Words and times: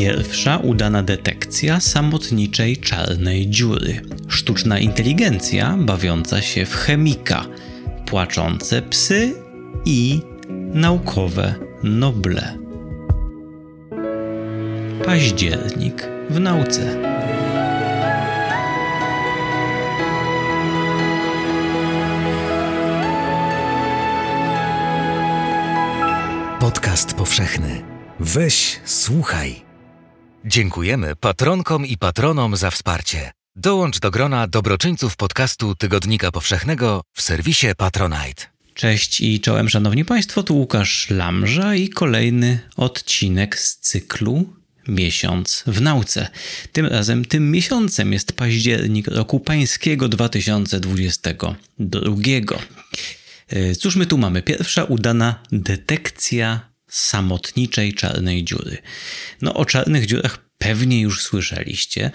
Pierwsza 0.00 0.56
udana 0.56 1.02
detekcja 1.02 1.80
samotniczej 1.80 2.76
czarnej 2.76 3.50
dziury. 3.50 4.00
Sztuczna 4.28 4.78
inteligencja 4.78 5.76
bawiąca 5.78 6.42
się 6.42 6.66
w 6.66 6.74
chemika. 6.74 7.44
Płaczące 8.06 8.82
psy 8.82 9.34
i 9.84 10.20
naukowe 10.72 11.54
noble. 11.82 12.58
Październik 15.04 16.08
w 16.30 16.40
nauce. 16.40 16.96
Podcast 26.60 27.14
powszechny. 27.14 27.82
Weź, 28.20 28.80
słuchaj. 28.84 29.69
Dziękujemy 30.44 31.16
patronkom 31.16 31.86
i 31.86 31.96
patronom 31.96 32.56
za 32.56 32.70
wsparcie. 32.70 33.30
Dołącz 33.56 33.98
do 33.98 34.10
grona 34.10 34.48
dobroczyńców 34.48 35.16
podcastu 35.16 35.74
Tygodnika 35.74 36.32
Powszechnego 36.32 37.02
w 37.12 37.22
serwisie 37.22 37.66
Patronite. 37.76 38.42
Cześć 38.74 39.20
i 39.20 39.40
czołem 39.40 39.68
szanowni 39.68 40.04
państwo, 40.04 40.42
tu 40.42 40.56
Łukasz 40.56 41.10
Lamża 41.10 41.74
i 41.74 41.88
kolejny 41.88 42.60
odcinek 42.76 43.58
z 43.58 43.76
cyklu 43.76 44.54
Miesiąc 44.88 45.64
w 45.66 45.80
nauce. 45.80 46.28
Tym 46.72 46.86
razem 46.86 47.24
tym 47.24 47.50
miesiącem 47.50 48.12
jest 48.12 48.32
październik 48.32 49.08
roku 49.08 49.40
pańskiego 49.40 50.08
2022. 50.08 52.14
E, 53.48 53.74
cóż 53.74 53.96
my 53.96 54.06
tu 54.06 54.18
mamy? 54.18 54.42
Pierwsza 54.42 54.84
udana 54.84 55.42
detekcja 55.52 56.69
samotniczej 56.90 57.94
czarnej 57.94 58.44
dziury. 58.44 58.78
No 59.42 59.54
o 59.54 59.64
czarnych 59.64 60.06
dziurach 60.06 60.50
pewnie 60.60 61.00
już 61.00 61.22
słyszeliście 61.22 62.10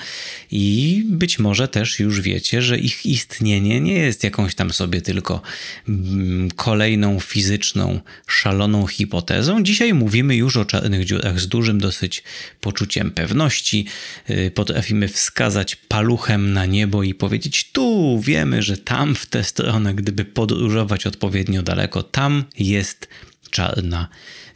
i 0.51 1.03
być 1.05 1.39
może 1.39 1.67
też 1.67 1.99
już 1.99 2.21
wiecie, 2.21 2.61
że 2.61 2.79
ich 2.79 3.05
istnienie 3.05 3.81
nie 3.81 3.93
jest 3.93 4.23
jakąś 4.23 4.55
tam 4.55 4.73
sobie 4.73 5.01
tylko 5.01 5.41
mm, 5.89 6.51
kolejną 6.51 7.19
fizyczną, 7.19 7.99
szaloną 8.27 8.87
hipotezą. 8.87 9.63
Dzisiaj 9.63 9.93
mówimy 9.93 10.35
już 10.35 10.57
o 10.57 10.65
czarnych 10.65 11.05
dziurach 11.05 11.39
z 11.39 11.47
dużym 11.47 11.79
dosyć 11.79 12.23
poczuciem 12.61 13.11
pewności. 13.11 13.85
Y, 14.29 14.51
potrafimy 14.55 15.07
wskazać 15.07 15.75
paluchem 15.75 16.53
na 16.53 16.65
niebo 16.65 17.03
i 17.03 17.13
powiedzieć: 17.13 17.71
Tu 17.71 18.19
wiemy, 18.21 18.63
że 18.63 18.77
tam 18.77 19.15
w 19.15 19.25
tę 19.25 19.43
stronę, 19.43 19.95
gdyby 19.95 20.25
podróżować 20.25 21.05
odpowiednio 21.05 21.63
daleko, 21.63 22.03
tam 22.03 22.43
jest 22.57 23.07
czarna 23.51 24.07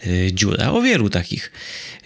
y, 0.08 0.34
dziura. 0.34 0.72
O 0.72 0.82
wielu 0.82 1.10
takich 1.10 1.52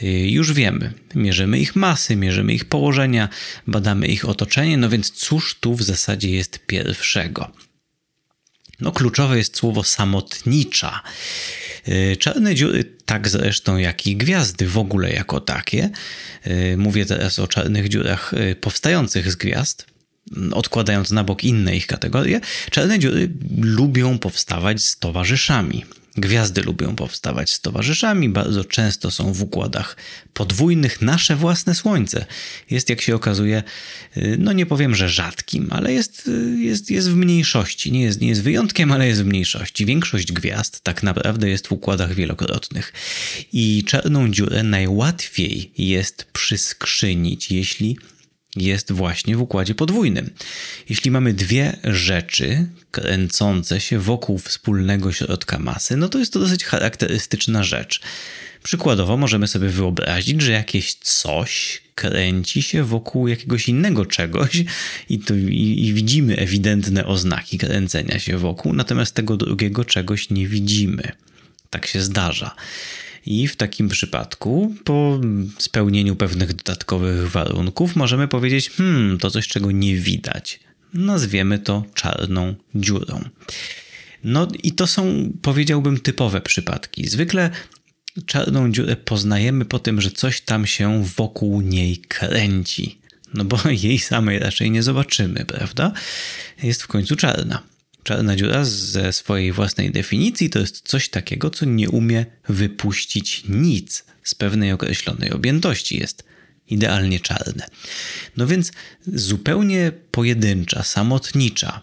y, 0.03 0.07
już 0.29 0.53
wiemy. 0.53 0.93
Mierzymy 1.15 1.59
ich 1.59 1.75
masy, 1.75 2.15
mierzymy 2.15 2.53
ich 2.53 2.65
położenia, 2.65 3.29
badamy 3.67 4.07
ich 4.07 4.29
otoczenie, 4.29 4.77
no 4.77 4.89
więc 4.89 5.11
cóż 5.11 5.55
tu 5.59 5.75
w 5.75 5.83
zasadzie 5.83 6.29
jest 6.29 6.59
pierwszego? 6.59 7.51
No 8.79 8.91
kluczowe 8.91 9.37
jest 9.37 9.57
słowo 9.57 9.83
samotnicza. 9.83 11.01
Y, 11.87 12.17
czarne 12.19 12.55
dziury, 12.55 12.83
tak 13.05 13.29
zresztą 13.29 13.77
jak 13.77 14.07
i 14.07 14.15
gwiazdy 14.15 14.67
w 14.67 14.77
ogóle 14.77 15.13
jako 15.13 15.39
takie. 15.39 15.89
Mówię 16.77 17.05
teraz 17.05 17.39
o 17.39 17.47
czarnych 17.47 17.89
dziurach 17.89 18.31
powstających 18.61 19.31
z 19.31 19.35
gwiazd, 19.35 19.85
odkładając 20.51 21.11
na 21.11 21.23
bok 21.23 21.43
inne 21.43 21.75
ich 21.75 21.87
kategorie. 21.87 22.41
Czarne 22.71 22.99
dziury 22.99 23.29
lubią 23.61 24.19
powstawać 24.19 24.83
z 24.83 24.99
towarzyszami. 24.99 25.85
Gwiazdy 26.17 26.61
lubią 26.61 26.95
powstawać 26.95 27.53
z 27.53 27.61
towarzyszami, 27.61 28.29
bardzo 28.29 28.65
często 28.65 29.11
są 29.11 29.33
w 29.33 29.41
układach 29.41 29.97
podwójnych. 30.33 31.01
Nasze 31.01 31.35
własne 31.35 31.75
Słońce 31.75 32.25
jest, 32.69 32.89
jak 32.89 33.01
się 33.01 33.15
okazuje, 33.15 33.63
y, 34.17 34.37
no 34.39 34.53
nie 34.53 34.65
powiem, 34.65 34.95
że 34.95 35.09
rzadkim, 35.09 35.67
ale 35.71 35.93
jest, 35.93 36.27
y, 36.27 36.57
jest, 36.59 36.91
jest 36.91 37.09
w 37.09 37.15
mniejszości. 37.15 37.91
Nie 37.91 38.01
jest, 38.01 38.21
nie 38.21 38.27
jest 38.27 38.43
wyjątkiem, 38.43 38.91
ale 38.91 39.07
jest 39.07 39.23
w 39.23 39.25
mniejszości. 39.25 39.85
Większość 39.85 40.31
gwiazd 40.31 40.81
tak 40.81 41.03
naprawdę 41.03 41.49
jest 41.49 41.67
w 41.67 41.71
układach 41.71 42.13
wielokrotnych. 42.13 42.93
I 43.53 43.83
czarną 43.87 44.31
dziurę 44.31 44.63
najłatwiej 44.63 45.71
jest 45.77 46.25
przyskrzynić, 46.33 47.51
jeśli 47.51 47.97
jest 48.55 48.91
właśnie 48.91 49.37
w 49.37 49.41
układzie 49.41 49.75
podwójnym. 49.75 50.29
Jeśli 50.89 51.11
mamy 51.11 51.33
dwie 51.33 51.77
rzeczy 51.83 52.67
kręcące 52.91 53.79
się 53.79 53.99
wokół 53.99 54.37
wspólnego 54.37 55.11
środka 55.11 55.59
masy, 55.59 55.97
no 55.97 56.09
to 56.09 56.19
jest 56.19 56.33
to 56.33 56.39
dosyć 56.39 56.65
charakterystyczna 56.65 57.63
rzecz. 57.63 58.01
Przykładowo 58.63 59.17
możemy 59.17 59.47
sobie 59.47 59.69
wyobrazić, 59.69 60.41
że 60.41 60.51
jakieś 60.51 60.93
coś 60.93 61.81
kręci 61.95 62.61
się 62.61 62.83
wokół 62.83 63.27
jakiegoś 63.27 63.69
innego 63.69 64.05
czegoś 64.05 64.63
i, 65.09 65.19
to, 65.19 65.35
i, 65.35 65.85
i 65.85 65.93
widzimy 65.93 66.37
ewidentne 66.37 67.05
oznaki 67.05 67.57
kręcenia 67.57 68.19
się 68.19 68.37
wokół, 68.37 68.73
natomiast 68.73 69.15
tego 69.15 69.37
drugiego 69.37 69.85
czegoś 69.85 70.29
nie 70.29 70.47
widzimy. 70.47 71.11
Tak 71.69 71.85
się 71.85 72.01
zdarza. 72.01 72.55
I 73.25 73.47
w 73.47 73.55
takim 73.55 73.89
przypadku, 73.89 74.75
po 74.83 75.19
spełnieniu 75.59 76.15
pewnych 76.15 76.53
dodatkowych 76.53 77.31
warunków, 77.31 77.95
możemy 77.95 78.27
powiedzieć: 78.27 78.69
Hmm, 78.69 79.17
to 79.17 79.31
coś, 79.31 79.47
czego 79.47 79.71
nie 79.71 79.95
widać. 79.95 80.59
Nazwiemy 80.93 81.59
to 81.59 81.83
czarną 81.93 82.55
dziurą. 82.75 83.21
No 84.23 84.47
i 84.63 84.71
to 84.71 84.87
są, 84.87 85.33
powiedziałbym, 85.41 85.99
typowe 85.99 86.41
przypadki. 86.41 87.07
Zwykle 87.07 87.49
czarną 88.25 88.71
dziurę 88.71 88.95
poznajemy 88.95 89.65
po 89.65 89.79
tym, 89.79 90.01
że 90.01 90.11
coś 90.11 90.41
tam 90.41 90.67
się 90.67 91.03
wokół 91.03 91.61
niej 91.61 91.97
kręci. 91.97 92.97
No 93.33 93.45
bo 93.45 93.57
jej 93.69 93.99
samej 93.99 94.39
raczej 94.39 94.71
nie 94.71 94.83
zobaczymy, 94.83 95.45
prawda? 95.45 95.91
Jest 96.63 96.83
w 96.83 96.87
końcu 96.87 97.15
czarna. 97.15 97.72
Czarna 98.03 98.35
dziura 98.35 98.65
ze 98.65 99.13
swojej 99.13 99.51
własnej 99.51 99.91
definicji 99.91 100.49
to 100.49 100.59
jest 100.59 100.87
coś 100.87 101.09
takiego, 101.09 101.49
co 101.49 101.65
nie 101.65 101.89
umie 101.89 102.25
wypuścić 102.49 103.43
nic 103.49 104.05
z 104.23 104.35
pewnej 104.35 104.71
określonej 104.71 105.31
objętości. 105.31 105.99
Jest 105.99 106.23
idealnie 106.67 107.19
czarne. 107.19 107.67
No 108.37 108.47
więc 108.47 108.71
zupełnie 109.07 109.91
pojedyncza, 110.11 110.83
samotnicza, 110.83 111.81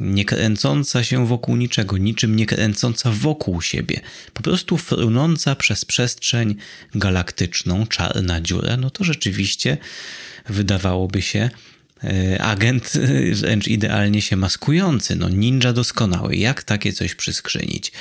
nie 0.00 0.24
kręcąca 0.24 1.04
się 1.04 1.26
wokół 1.26 1.56
niczego, 1.56 1.98
niczym 1.98 2.36
nie 2.36 2.46
kręcąca 2.46 3.10
wokół 3.10 3.62
siebie, 3.62 4.00
po 4.34 4.42
prostu 4.42 4.76
frunąca 4.76 5.56
przez 5.56 5.84
przestrzeń 5.84 6.54
galaktyczną 6.94 7.86
czarna 7.86 8.40
dziura, 8.40 8.76
no 8.76 8.90
to 8.90 9.04
rzeczywiście 9.04 9.78
wydawałoby 10.48 11.22
się 11.22 11.50
agent 12.40 12.92
e, 12.96 13.34
wręcz 13.34 13.68
idealnie 13.68 14.22
się 14.22 14.36
maskujący, 14.36 15.16
no 15.16 15.28
ninja 15.28 15.72
doskonały. 15.72 16.36
Jak 16.36 16.62
takie 16.62 16.92
coś 16.92 17.14
przyskrzynić? 17.14 17.92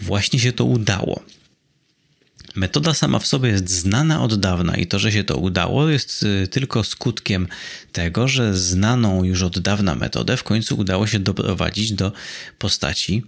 Właśnie 0.00 0.38
się 0.38 0.52
to 0.52 0.64
udało. 0.64 1.22
Metoda 2.54 2.94
sama 2.94 3.18
w 3.18 3.26
sobie 3.26 3.48
jest 3.48 3.70
znana 3.70 4.22
od 4.22 4.40
dawna 4.40 4.76
i 4.76 4.86
to, 4.86 4.98
że 4.98 5.12
się 5.12 5.24
to 5.24 5.36
udało, 5.36 5.88
jest 5.88 6.24
e, 6.44 6.46
tylko 6.46 6.84
skutkiem 6.84 7.48
tego, 7.92 8.28
że 8.28 8.56
znaną 8.56 9.24
już 9.24 9.42
od 9.42 9.58
dawna 9.58 9.94
metodę 9.94 10.36
w 10.36 10.42
końcu 10.42 10.76
udało 10.78 11.06
się 11.06 11.18
doprowadzić 11.18 11.92
do 11.92 12.12
postaci 12.58 13.22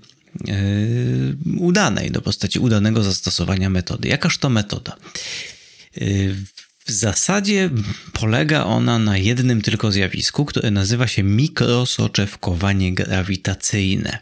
yy, 0.44 1.36
udanej, 1.58 2.10
do 2.10 2.20
postaci 2.20 2.58
udanego 2.58 3.02
zastosowania 3.02 3.70
metody. 3.70 4.08
Jakaż 4.08 4.38
to 4.38 4.48
metoda? 4.48 4.96
Yy, 5.96 6.34
w 6.88 6.90
zasadzie 6.90 7.70
polega 8.12 8.64
ona 8.64 8.98
na 8.98 9.18
jednym 9.18 9.62
tylko 9.62 9.92
zjawisku, 9.92 10.44
które 10.44 10.70
nazywa 10.70 11.06
się 11.06 11.22
mikrosoczewkowanie 11.22 12.94
grawitacyjne. 12.94 14.18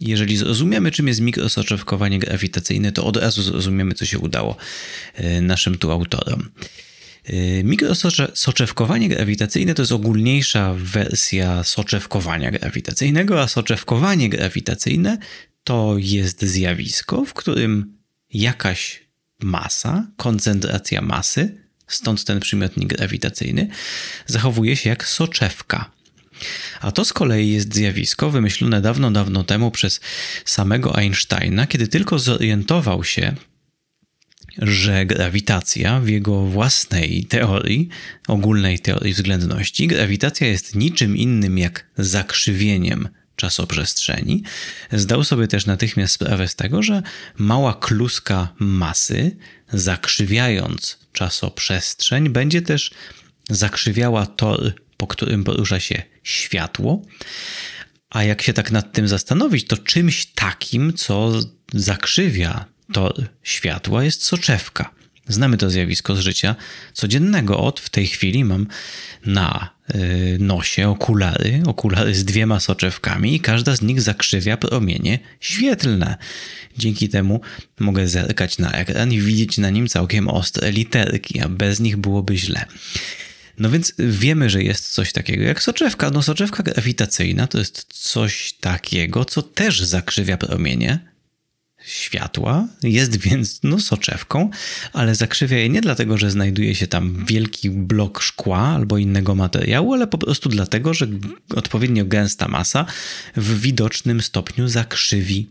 Jeżeli 0.00 0.36
zrozumiemy, 0.36 0.90
czym 0.90 1.08
jest 1.08 1.20
mikrosoczewkowanie 1.20 2.18
grawitacyjne, 2.18 2.92
to 2.92 3.04
od 3.04 3.16
razu 3.16 3.42
zrozumiemy, 3.42 3.94
co 3.94 4.04
się 4.04 4.18
udało 4.18 4.56
e, 5.14 5.40
naszym 5.40 5.78
tu 5.78 5.90
autorom. 5.90 6.48
E, 7.24 7.64
mikrosoczewkowanie 7.64 9.08
grawitacyjne 9.08 9.74
to 9.74 9.82
jest 9.82 9.92
ogólniejsza 9.92 10.74
wersja 10.78 11.64
soczewkowania 11.64 12.50
grawitacyjnego, 12.50 13.42
a 13.42 13.48
soczewkowanie 13.48 14.28
grawitacyjne 14.28 15.18
to 15.64 15.94
jest 15.98 16.44
zjawisko, 16.44 17.24
w 17.24 17.34
którym 17.34 17.98
jakaś 18.32 19.08
masa, 19.40 20.06
koncentracja 20.16 21.02
masy 21.02 21.67
stąd 21.88 22.24
ten 22.24 22.40
przymiotnik 22.40 22.88
grawitacyjny, 22.88 23.68
zachowuje 24.26 24.76
się 24.76 24.90
jak 24.90 25.08
soczewka. 25.08 25.90
A 26.80 26.92
to 26.92 27.04
z 27.04 27.12
kolei 27.12 27.50
jest 27.50 27.74
zjawisko 27.74 28.30
wymyślone 28.30 28.80
dawno, 28.80 29.10
dawno 29.10 29.44
temu 29.44 29.70
przez 29.70 30.00
samego 30.44 30.96
Einsteina, 30.96 31.66
kiedy 31.66 31.88
tylko 31.88 32.18
zorientował 32.18 33.04
się, 33.04 33.34
że 34.58 35.06
grawitacja 35.06 36.00
w 36.00 36.08
jego 36.08 36.46
własnej 36.46 37.24
teorii, 37.24 37.88
ogólnej 38.28 38.78
teorii 38.78 39.14
względności, 39.14 39.86
grawitacja 39.86 40.46
jest 40.46 40.74
niczym 40.74 41.16
innym 41.16 41.58
jak 41.58 41.90
zakrzywieniem 41.98 43.08
czasoprzestrzeni, 43.38 44.42
zdał 44.92 45.24
sobie 45.24 45.48
też 45.48 45.66
natychmiast 45.66 46.14
sprawę 46.14 46.48
z 46.48 46.54
tego, 46.54 46.82
że 46.82 47.02
mała 47.36 47.74
kluska 47.74 48.48
masy, 48.58 49.36
zakrzywiając 49.72 50.98
czasoprzestrzeń, 51.12 52.28
będzie 52.28 52.62
też 52.62 52.90
zakrzywiała 53.50 54.26
tor, 54.26 54.74
po 54.96 55.06
którym 55.06 55.44
porusza 55.44 55.80
się 55.80 56.02
światło. 56.22 57.02
A 58.10 58.24
jak 58.24 58.42
się 58.42 58.52
tak 58.52 58.70
nad 58.70 58.92
tym 58.92 59.08
zastanowić, 59.08 59.66
to 59.66 59.76
czymś 59.76 60.26
takim, 60.26 60.92
co 60.92 61.32
zakrzywia 61.74 62.64
tor 62.92 63.24
światła, 63.42 64.04
jest 64.04 64.24
soczewka. 64.24 64.97
Znamy 65.28 65.56
to 65.56 65.70
zjawisko 65.70 66.16
z 66.16 66.18
życia 66.18 66.56
codziennego. 66.92 67.58
Od 67.58 67.80
w 67.80 67.90
tej 67.90 68.06
chwili 68.06 68.44
mam 68.44 68.66
na 69.26 69.70
y, 69.94 70.36
nosie 70.40 70.88
okulary, 70.88 71.62
okulary 71.66 72.14
z 72.14 72.24
dwiema 72.24 72.60
soczewkami 72.60 73.34
i 73.34 73.40
każda 73.40 73.76
z 73.76 73.82
nich 73.82 74.00
zakrzywia 74.00 74.56
promienie 74.56 75.18
świetlne. 75.40 76.16
Dzięki 76.78 77.08
temu 77.08 77.40
mogę 77.80 78.08
zerkać 78.08 78.58
na 78.58 78.72
ekran 78.72 79.12
i 79.12 79.20
widzieć 79.20 79.58
na 79.58 79.70
nim 79.70 79.88
całkiem 79.88 80.28
ostre 80.28 80.72
literki, 80.72 81.40
a 81.40 81.48
bez 81.48 81.80
nich 81.80 81.96
byłoby 81.96 82.36
źle. 82.36 82.64
No 83.58 83.70
więc 83.70 83.92
wiemy, 83.98 84.50
że 84.50 84.62
jest 84.62 84.88
coś 84.88 85.12
takiego 85.12 85.42
jak 85.42 85.62
soczewka. 85.62 86.10
No 86.10 86.22
soczewka 86.22 86.62
grawitacyjna 86.62 87.46
to 87.46 87.58
jest 87.58 87.86
coś 87.88 88.52
takiego, 88.52 89.24
co 89.24 89.42
też 89.42 89.80
zakrzywia 89.80 90.36
promienie 90.36 90.98
światła, 91.88 92.68
jest 92.82 93.16
więc 93.16 93.60
no, 93.62 93.80
soczewką, 93.80 94.50
ale 94.92 95.14
zakrzywia 95.14 95.58
je 95.58 95.68
nie 95.68 95.80
dlatego, 95.80 96.18
że 96.18 96.30
znajduje 96.30 96.74
się 96.74 96.86
tam 96.86 97.24
wielki 97.28 97.70
blok 97.70 98.20
szkła 98.20 98.58
albo 98.58 98.98
innego 98.98 99.34
materiału, 99.34 99.94
ale 99.94 100.06
po 100.06 100.18
prostu 100.18 100.48
dlatego, 100.48 100.94
że 100.94 101.06
odpowiednio 101.54 102.04
gęsta 102.04 102.48
masa 102.48 102.86
w 103.36 103.60
widocznym 103.60 104.22
stopniu 104.22 104.68
zakrzywi 104.68 105.50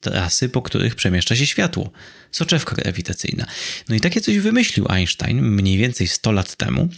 trasy, 0.00 0.48
po 0.48 0.62
których 0.62 0.94
przemieszcza 0.94 1.36
się 1.36 1.46
światło. 1.46 1.90
Soczewka 2.30 2.76
grawitacyjna. 2.76 3.46
No 3.88 3.94
i 3.94 4.00
takie 4.00 4.20
coś 4.20 4.38
wymyślił 4.38 4.86
Einstein 4.88 5.42
mniej 5.42 5.78
więcej 5.78 6.08
100 6.08 6.32
lat 6.32 6.56
temu. 6.56 6.88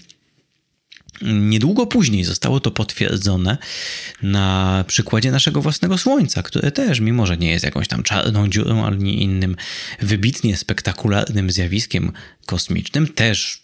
Niedługo 1.22 1.86
później 1.86 2.24
zostało 2.24 2.60
to 2.60 2.70
potwierdzone 2.70 3.58
na 4.22 4.84
przykładzie 4.88 5.30
naszego 5.30 5.62
własnego 5.62 5.98
Słońca, 5.98 6.42
które 6.42 6.72
też, 6.72 7.00
mimo 7.00 7.26
że 7.26 7.36
nie 7.36 7.50
jest 7.50 7.64
jakąś 7.64 7.88
tam 7.88 8.02
czarną 8.02 8.48
dziurą 8.48 8.84
ani 8.84 9.22
innym 9.22 9.56
wybitnie 10.00 10.56
spektakularnym 10.56 11.50
zjawiskiem 11.50 12.12
kosmicznym, 12.46 13.08
też 13.08 13.62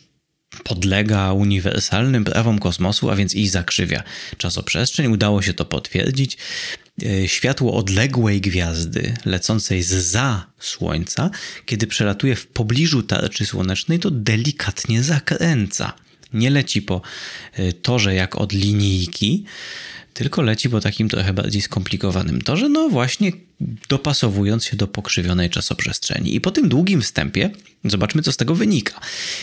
podlega 0.65 1.33
uniwersalnym 1.33 2.25
prawom 2.25 2.59
kosmosu, 2.59 3.11
a 3.11 3.17
więc 3.17 3.35
i 3.35 3.49
zakrzywia 3.49 4.03
czasoprzestrzeń. 4.37 5.07
Udało 5.07 5.43
się 5.43 5.55
to 5.55 5.65
potwierdzić. 5.65 6.39
E, 7.03 7.29
światło 7.29 7.75
odległej 7.75 8.41
gwiazdy 8.41 9.15
lecącej 9.25 9.83
za 9.83 10.47
Słońca, 10.59 11.31
kiedy 11.67 11.87
przelatuje 11.87 12.37
w 12.37 12.47
pobliżu 12.47 13.03
tarczy 13.03 13.47
słonecznej, 13.47 13.99
to 13.99 14.11
delikatnie 14.11 15.03
zakręca. 15.03 15.93
Nie 16.37 16.51
leci 16.51 16.83
po 16.83 17.03
e, 17.53 17.73
torze 17.73 18.15
jak 18.15 18.37
od 18.37 18.53
linijki, 18.53 19.45
tylko 20.15 20.43
leci 20.43 20.71
po 20.71 20.81
takim 20.81 21.09
trochę 21.09 21.33
bardziej 21.33 21.63
skomplikowanym 21.63 22.43
torze, 22.43 22.69
no 22.69 22.89
właśnie 22.89 23.33
dopasowując 23.89 24.65
się 24.65 24.77
do 24.77 24.87
pokrzywionej 24.87 25.51
czasoprzestrzeni. 25.51 26.35
I 26.35 26.41
po 26.41 26.51
tym 26.51 26.69
długim 26.69 27.03
wstępie 27.03 27.51
zobaczmy, 27.85 28.23
co 28.23 28.33
z 28.33 28.37
tego 28.37 28.55
wynika. 28.55 29.01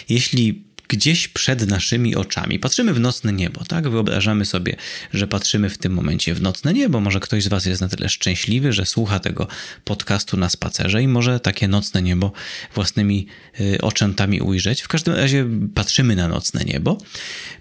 Jeśli 0.10 0.64
gdzieś 0.88 1.28
przed 1.28 1.68
naszymi 1.68 2.16
oczami. 2.16 2.60
Patrzymy 2.60 2.94
w 2.94 3.00
nocne 3.00 3.34
niebo, 3.34 3.66
tak? 3.66 3.90
Wyobrażamy 3.90 4.46
sobie, 4.46 4.76
że 5.14 5.28
patrzymy 5.28 5.70
w 5.70 5.78
tym 5.78 5.94
momencie 5.94 6.34
w 6.34 6.42
nocne 6.42 6.74
niebo. 6.74 7.00
Może 7.00 7.20
ktoś 7.20 7.44
z 7.44 7.48
Was 7.48 7.66
jest 7.66 7.82
na 7.82 7.90
tyle 7.90 8.10
szczęśliwy, 8.10 8.74
że 8.74 8.86
słucha 8.86 9.20
tego 9.20 9.48
podcastu 9.84 10.38
na 10.38 10.50
spacerze 10.50 11.04
i 11.04 11.08
może 11.08 11.40
takie 11.40 11.68
nocne 11.68 12.02
niebo 12.02 12.32
własnymi 12.76 13.28
y, 13.60 13.82
oczętami 13.82 14.42
ujrzeć. 14.42 14.82
W 14.82 14.88
każdym 14.88 15.14
razie 15.14 15.46
patrzymy 15.76 16.16
na 16.16 16.28
nocne 16.28 16.64
niebo, 16.66 16.98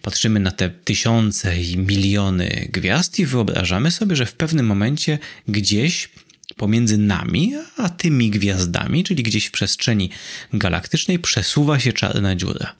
patrzymy 0.02 0.40
na 0.40 0.50
te 0.50 0.70
tysiące 0.70 1.62
i 1.62 1.78
miliony 1.78 2.68
gwiazd 2.72 3.18
i 3.18 3.26
wyobrażamy 3.26 3.90
sobie, 3.90 4.16
że 4.16 4.26
w 4.26 4.32
pewnym 4.34 4.66
momencie 4.66 5.18
gdzieś 5.48 6.08
pomiędzy 6.56 6.98
nami 6.98 7.54
a 7.76 7.88
tymi 7.88 8.30
gwiazdami, 8.30 9.04
czyli 9.04 9.22
gdzieś 9.22 9.46
w 9.46 9.50
przestrzeni 9.50 10.10
galaktycznej, 10.52 11.18
przesuwa 11.18 11.80
się 11.80 11.92
czarna 11.92 12.36
dziura. 12.36 12.74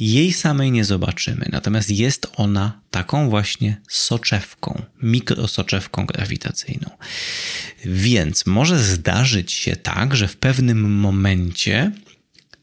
Jej 0.00 0.32
samej 0.32 0.70
nie 0.70 0.84
zobaczymy, 0.84 1.48
natomiast 1.52 1.90
jest 1.90 2.26
ona 2.36 2.80
taką 2.90 3.30
właśnie 3.30 3.80
soczewką, 3.88 4.82
mikrosoczewką 5.02 6.06
grawitacyjną. 6.06 6.90
Więc 7.84 8.46
może 8.46 8.78
zdarzyć 8.78 9.52
się 9.52 9.76
tak, 9.76 10.16
że 10.16 10.28
w 10.28 10.36
pewnym 10.36 10.90
momencie 10.92 11.92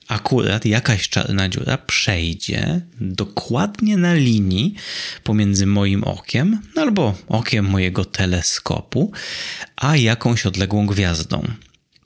akurat 0.07 0.65
jakaś 0.65 1.09
czarna 1.09 1.49
dziura 1.49 1.77
przejdzie 1.77 2.81
dokładnie 3.01 3.97
na 3.97 4.13
linii 4.13 4.75
pomiędzy 5.23 5.65
moim 5.65 6.03
okiem 6.03 6.61
albo 6.75 7.17
okiem 7.27 7.65
mojego 7.65 8.05
teleskopu, 8.05 9.11
a 9.75 9.97
jakąś 9.97 10.45
odległą 10.45 10.85
gwiazdą. 10.85 11.47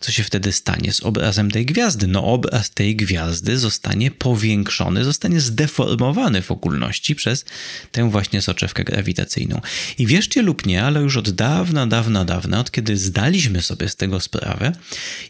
Co 0.05 0.11
się 0.11 0.23
wtedy 0.23 0.51
stanie 0.51 0.93
z 0.93 1.03
obrazem 1.03 1.51
tej 1.51 1.65
gwiazdy? 1.65 2.07
No, 2.07 2.23
obraz 2.23 2.69
tej 2.69 2.95
gwiazdy 2.95 3.57
zostanie 3.57 4.11
powiększony, 4.11 5.03
zostanie 5.03 5.39
zdeformowany 5.39 6.41
w 6.41 6.51
ogólności 6.51 7.15
przez 7.15 7.45
tę 7.91 8.09
właśnie 8.09 8.41
soczewkę 8.41 8.83
grawitacyjną. 8.83 9.61
I 9.97 10.07
wierzcie 10.07 10.41
lub 10.41 10.65
nie, 10.65 10.83
ale 10.83 11.01
już 11.01 11.17
od 11.17 11.29
dawna, 11.29 11.87
dawna, 11.87 12.25
dawna, 12.25 12.59
od 12.59 12.71
kiedy 12.71 12.97
zdaliśmy 12.97 13.61
sobie 13.61 13.89
z 13.89 13.95
tego 13.95 14.19
sprawę, 14.19 14.71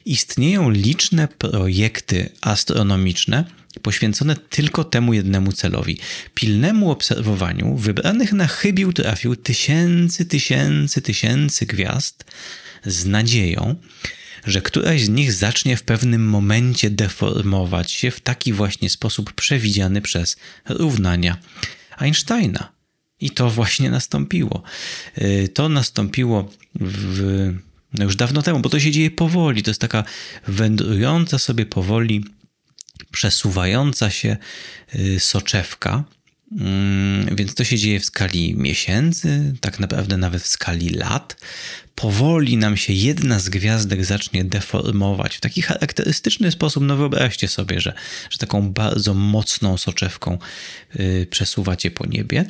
istnieją 0.06 0.69
liczne 0.69 1.27
projekty 1.27 2.30
astronomiczne, 2.42 3.45
poświęcone 3.81 4.36
tylko 4.36 4.83
temu 4.83 5.13
jednemu 5.13 5.51
celowi 5.51 6.00
pilnemu 6.33 6.92
obserwowaniu 6.92 7.75
wybranych 7.75 8.33
na 8.33 8.48
chybił 8.48 8.94
trafił 8.94 9.36
tysięcy, 9.36 10.25
tysięcy, 10.25 11.01
tysięcy 11.01 11.66
gwiazd 11.66 12.25
z 12.86 13.06
nadzieją, 13.06 13.75
że 14.45 14.62
któraś 14.62 15.03
z 15.03 15.09
nich 15.09 15.33
zacznie 15.33 15.77
w 15.77 15.83
pewnym 15.83 16.30
momencie 16.30 16.89
deformować 16.89 17.92
się 17.92 18.12
w 18.12 18.19
taki 18.19 18.53
właśnie 18.53 18.89
sposób 18.89 19.33
przewidziany 19.33 20.01
przez 20.01 20.38
równania 20.69 21.38
Einsteina. 21.97 22.75
I 23.19 23.30
to 23.30 23.50
właśnie 23.50 23.89
nastąpiło. 23.89 24.63
Y, 25.18 25.50
to 25.53 25.69
nastąpiło 25.69 26.51
w, 26.75 27.53
no 27.94 28.03
już 28.03 28.15
dawno 28.15 28.42
temu, 28.42 28.59
bo 28.59 28.69
to 28.69 28.80
się 28.80 28.92
dzieje 28.92 29.12
powoli. 29.12 29.63
To 29.63 29.69
jest 29.69 29.81
taka 29.81 30.03
wędrująca 30.48 31.39
sobie 31.39 31.65
powoli, 31.65 32.25
przesuwająca 33.12 34.09
się 34.09 34.38
y, 34.95 35.19
soczewka. 35.19 36.03
Mm, 36.51 37.35
więc 37.35 37.55
to 37.55 37.63
się 37.63 37.77
dzieje 37.77 37.99
w 37.99 38.05
skali 38.05 38.55
miesięcy, 38.55 39.53
tak 39.61 39.79
naprawdę 39.79 40.17
nawet 40.17 40.41
w 40.41 40.47
skali 40.47 40.89
lat 40.89 41.35
powoli 41.95 42.57
nam 42.57 42.77
się 42.77 42.93
jedna 42.93 43.39
z 43.39 43.49
gwiazdek 43.49 44.05
zacznie 44.05 44.43
deformować 44.43 45.35
w 45.35 45.41
taki 45.41 45.61
charakterystyczny 45.61 46.51
sposób. 46.51 46.83
No 46.83 46.95
wyobraźcie 46.95 47.47
sobie, 47.47 47.81
że, 47.81 47.93
że 48.29 48.37
taką 48.37 48.71
bardzo 48.71 49.13
mocną 49.13 49.77
soczewką 49.77 50.37
yy, 50.95 51.27
przesuwacie 51.29 51.91
po 51.91 52.05
niebie. 52.05 52.45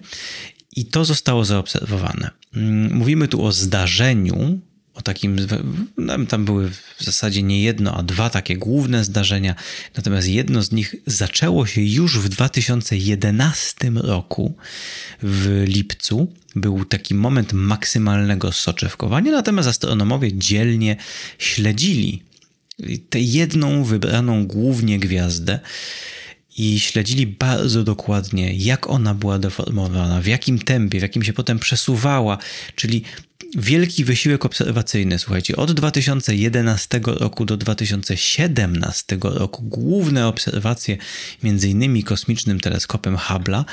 I 0.75 0.85
to 0.85 1.05
zostało 1.05 1.45
zaobserwowane. 1.45 2.29
Yy, 2.53 2.61
mówimy 2.91 3.27
tu 3.27 3.45
o 3.45 3.51
zdarzeniu, 3.51 4.59
o 4.95 5.01
takim, 5.01 5.37
tam 6.29 6.45
były 6.45 6.69
w 6.69 7.03
zasadzie 7.03 7.43
nie 7.43 7.61
jedno, 7.61 7.97
a 7.97 8.03
dwa 8.03 8.29
takie 8.29 8.57
główne 8.57 9.03
zdarzenia. 9.03 9.55
Natomiast 9.97 10.27
jedno 10.27 10.61
z 10.61 10.71
nich 10.71 10.95
zaczęło 11.07 11.65
się 11.65 11.81
już 11.81 12.19
w 12.19 12.29
2011 12.29 13.91
roku, 13.95 14.55
w 15.23 15.63
lipcu. 15.67 16.33
Był 16.55 16.85
taki 16.85 17.15
moment 17.15 17.53
maksymalnego 17.53 18.51
soczewkowania, 18.51 19.31
natomiast 19.31 19.69
astronomowie 19.69 20.33
dzielnie 20.33 20.97
śledzili 21.37 22.23
tę 23.09 23.19
jedną 23.19 23.83
wybraną 23.83 24.47
głównie 24.47 24.99
gwiazdę 24.99 25.59
i 26.57 26.79
śledzili 26.79 27.27
bardzo 27.27 27.83
dokładnie, 27.83 28.53
jak 28.53 28.89
ona 28.89 29.13
była 29.13 29.39
deformowana, 29.39 30.21
w 30.21 30.25
jakim 30.25 30.59
tempie, 30.59 30.99
w 30.99 31.01
jakim 31.01 31.23
się 31.23 31.33
potem 31.33 31.59
przesuwała, 31.59 32.37
czyli 32.75 33.03
wielki 33.55 34.05
wysiłek 34.05 34.45
obserwacyjny. 34.45 35.19
Słuchajcie, 35.19 35.55
od 35.55 35.71
2011 35.71 36.99
roku 37.05 37.45
do 37.45 37.57
2017 37.57 39.17
roku 39.21 39.63
główne 39.63 40.27
obserwacje, 40.27 40.97
między 41.43 41.69
innymi 41.69 42.03
kosmicznym 42.03 42.59
teleskopem 42.59 43.15
Hubble'a, 43.15 43.63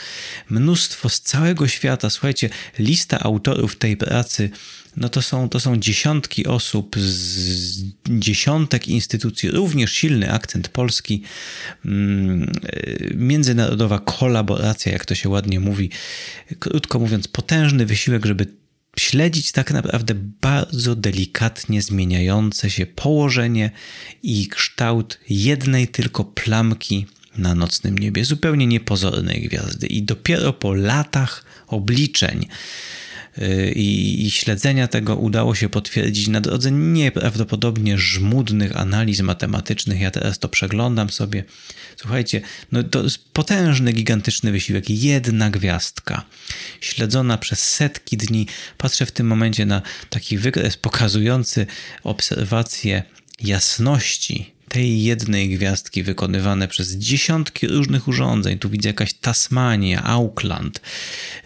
mnóstwo 0.50 1.08
z 1.08 1.20
całego 1.20 1.68
świata. 1.68 2.10
Słuchajcie, 2.10 2.50
lista 2.78 3.20
autorów 3.20 3.76
tej 3.76 3.96
pracy 3.96 4.50
no 4.96 5.08
to 5.08 5.22
są, 5.22 5.48
to 5.48 5.60
są 5.60 5.76
dziesiątki 5.76 6.46
osób 6.46 6.96
z 6.98 7.82
dziesiątek 8.08 8.88
instytucji, 8.88 9.50
również 9.50 9.92
silny 9.92 10.32
akcent 10.32 10.68
polski, 10.68 11.22
mm, 11.84 12.52
międzynarodowa 13.14 13.98
kolaboracja, 13.98 14.92
jak 14.92 15.06
to 15.06 15.14
się 15.14 15.28
ładnie 15.28 15.60
mówi. 15.60 15.90
Krótko 16.58 16.98
mówiąc, 16.98 17.28
potężny 17.28 17.86
wysiłek, 17.86 18.26
żeby 18.26 18.61
śledzić 19.02 19.52
tak 19.52 19.70
naprawdę 19.70 20.14
bardzo 20.40 20.96
delikatnie 20.96 21.82
zmieniające 21.82 22.70
się 22.70 22.86
położenie 22.86 23.70
i 24.22 24.48
kształt 24.48 25.18
jednej 25.28 25.88
tylko 25.88 26.24
plamki 26.24 27.06
na 27.36 27.54
nocnym 27.54 27.98
niebie, 27.98 28.24
zupełnie 28.24 28.66
niepozornej 28.66 29.42
gwiazdy. 29.42 29.86
I 29.86 30.02
dopiero 30.02 30.52
po 30.52 30.74
latach 30.74 31.44
obliczeń 31.66 32.46
i, 33.74 34.22
i, 34.26 34.30
śledzenia 34.30 34.88
tego 34.88 35.16
udało 35.16 35.54
się 35.54 35.68
potwierdzić 35.68 36.28
na 36.28 36.40
drodze 36.40 36.70
nieprawdopodobnie 36.72 37.98
żmudnych 37.98 38.76
analiz 38.76 39.20
matematycznych. 39.20 40.00
Ja 40.00 40.10
teraz 40.10 40.38
to 40.38 40.48
przeglądam 40.48 41.10
sobie. 41.10 41.44
Słuchajcie, 41.96 42.40
no 42.72 42.82
to 42.82 43.02
jest 43.02 43.18
potężny, 43.32 43.92
gigantyczny 43.92 44.52
wysiłek. 44.52 44.90
Jedna 44.90 45.50
gwiazdka, 45.50 46.24
śledzona 46.80 47.38
przez 47.38 47.70
setki 47.70 48.16
dni. 48.16 48.46
Patrzę 48.78 49.06
w 49.06 49.12
tym 49.12 49.26
momencie 49.26 49.66
na 49.66 49.82
taki 50.10 50.38
wykres 50.38 50.76
pokazujący 50.76 51.66
obserwacje 52.04 53.02
jasności 53.40 54.51
tej 54.72 55.02
jednej 55.02 55.48
gwiazdki 55.48 56.02
wykonywane 56.02 56.68
przez 56.68 56.96
dziesiątki 56.96 57.66
różnych 57.66 58.08
urządzeń. 58.08 58.58
Tu 58.58 58.70
widzę 58.70 58.88
jakaś 58.88 59.14
Tasmania, 59.14 60.02
Auckland, 60.04 60.80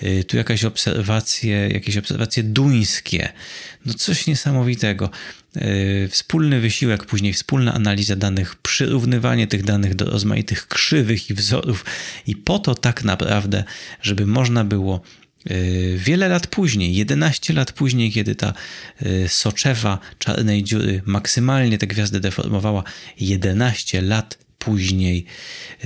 y, 0.02 0.24
tu 0.24 0.36
jakaś 0.36 0.64
obserwacje, 0.64 1.68
jakieś 1.68 1.96
obserwacje 1.96 2.42
duńskie. 2.42 3.32
No 3.86 3.94
coś 3.94 4.26
niesamowitego. 4.26 5.10
Y, 5.56 6.08
wspólny 6.10 6.60
wysiłek, 6.60 7.06
później 7.06 7.32
wspólna 7.32 7.74
analiza 7.74 8.16
danych, 8.16 8.56
przyrównywanie 8.56 9.46
tych 9.46 9.64
danych 9.64 9.94
do 9.94 10.04
rozmaitych 10.04 10.68
krzywych 10.68 11.30
i 11.30 11.34
wzorów 11.34 11.84
i 12.26 12.36
po 12.36 12.58
to 12.58 12.74
tak 12.74 13.04
naprawdę, 13.04 13.64
żeby 14.02 14.26
można 14.26 14.64
było 14.64 15.00
wiele 15.96 16.28
lat 16.28 16.46
później, 16.46 16.94
11 16.94 17.52
lat 17.52 17.72
później, 17.72 18.12
kiedy 18.12 18.34
ta 18.34 18.52
y, 19.02 19.28
soczewa 19.28 19.98
czarnej 20.18 20.64
dziury 20.64 21.02
maksymalnie 21.04 21.78
te 21.78 21.86
gwiazdy 21.86 22.20
deformowała, 22.20 22.82
11 23.20 24.02
lat 24.02 24.38
później, 24.58 25.24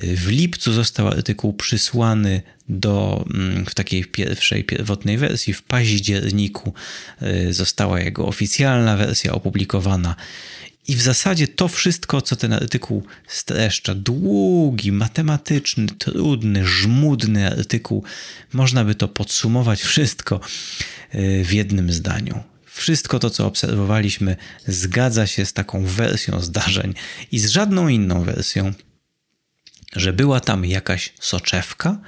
y, 0.05 0.17
w 0.17 0.29
lipcu 0.29 0.73
został 0.73 1.09
artykuł 1.09 1.53
przysłany 1.53 2.43
do, 2.69 3.25
mm, 3.35 3.67
w 3.67 3.75
takiej 3.75 4.05
pierwszej, 4.05 4.65
pierwotnej 4.65 5.19
wersji. 5.19 5.55
W 5.55 5.63
październiku 5.63 6.75
została 7.51 8.01
jego 8.01 8.27
oficjalna 8.27 8.97
wersja 8.97 9.33
opublikowana. 9.33 10.17
I 10.89 10.97
w 10.97 11.03
zasadzie 11.03 11.49
to 11.49 11.69
wszystko, 11.69 12.23
co 12.23 12.37
ten 12.37 12.53
artykuł 12.53 13.03
streszcza, 13.29 13.95
długi, 13.95 14.93
matematyczny, 14.93 15.87
trudny, 15.87 16.67
żmudny 16.67 17.47
artykuł, 17.47 18.05
można 18.53 18.85
by 18.85 18.95
to 18.95 19.09
podsumować 19.09 19.83
wszystko 19.83 20.41
e, 21.11 21.45
w 21.45 21.53
jednym 21.53 21.93
zdaniu. 21.93 22.43
Wszystko 22.65 23.19
to, 23.19 23.31
co 23.31 23.47
obserwowaliśmy, 23.47 24.37
zgadza 24.67 25.27
się 25.27 25.47
z 25.47 25.53
taką 25.53 25.85
wersją 25.85 26.41
zdarzeń 26.41 26.95
i 27.33 27.39
z 27.39 27.47
żadną 27.51 27.89
inną 27.89 28.23
wersją, 28.23 28.73
że 29.97 30.13
była 30.13 30.41
tam 30.41 30.65
jakaś 30.65 31.13
soczewka, 31.21 32.01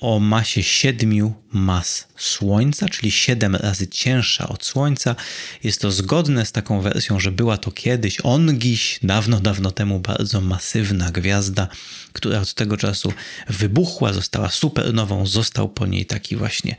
o 0.00 0.18
masie 0.18 0.62
siedmiu 0.62 1.34
mas 1.56 2.08
Słońca, 2.16 2.88
czyli 2.88 3.10
siedem 3.10 3.56
razy 3.56 3.88
cięższa 3.88 4.48
od 4.48 4.64
Słońca. 4.64 5.16
Jest 5.64 5.80
to 5.80 5.90
zgodne 5.90 6.46
z 6.46 6.52
taką 6.52 6.80
wersją, 6.80 7.20
że 7.20 7.32
była 7.32 7.56
to 7.56 7.70
kiedyś 7.70 8.20
ongiś, 8.20 8.98
dawno, 9.02 9.40
dawno 9.40 9.70
temu 9.70 10.00
bardzo 10.00 10.40
masywna 10.40 11.10
gwiazda, 11.10 11.68
która 12.12 12.40
od 12.40 12.54
tego 12.54 12.76
czasu 12.76 13.12
wybuchła, 13.48 14.12
została 14.12 14.50
supernową, 14.50 15.26
został 15.26 15.68
po 15.68 15.86
niej 15.86 16.06
taki 16.06 16.36
właśnie 16.36 16.76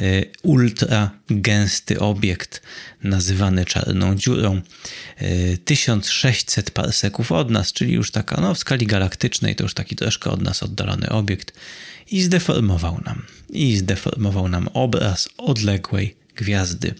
e, 0.00 0.04
ultra 0.42 1.10
gęsty 1.30 2.00
obiekt 2.00 2.62
nazywany 3.02 3.64
czarną 3.64 4.14
dziurą. 4.14 4.60
1600 5.64 6.68
e, 6.68 6.70
parseków 6.70 7.32
od 7.32 7.50
nas, 7.50 7.72
czyli 7.72 7.92
już 7.92 8.10
taka, 8.10 8.40
no 8.40 8.54
w 8.54 8.58
skali 8.58 8.86
galaktycznej 8.86 9.56
to 9.56 9.62
już 9.62 9.74
taki 9.74 9.96
troszkę 9.96 10.30
od 10.30 10.42
nas 10.42 10.62
oddalony 10.62 11.08
obiekt 11.08 11.52
i 12.10 12.22
zdeformował 12.22 13.00
nam, 13.04 13.22
i 13.50 13.76
zdeformował 13.76 14.05
nam 14.48 14.68
obraz 14.68 15.28
odległej 15.38 16.16
gwiazdy. 16.36 16.94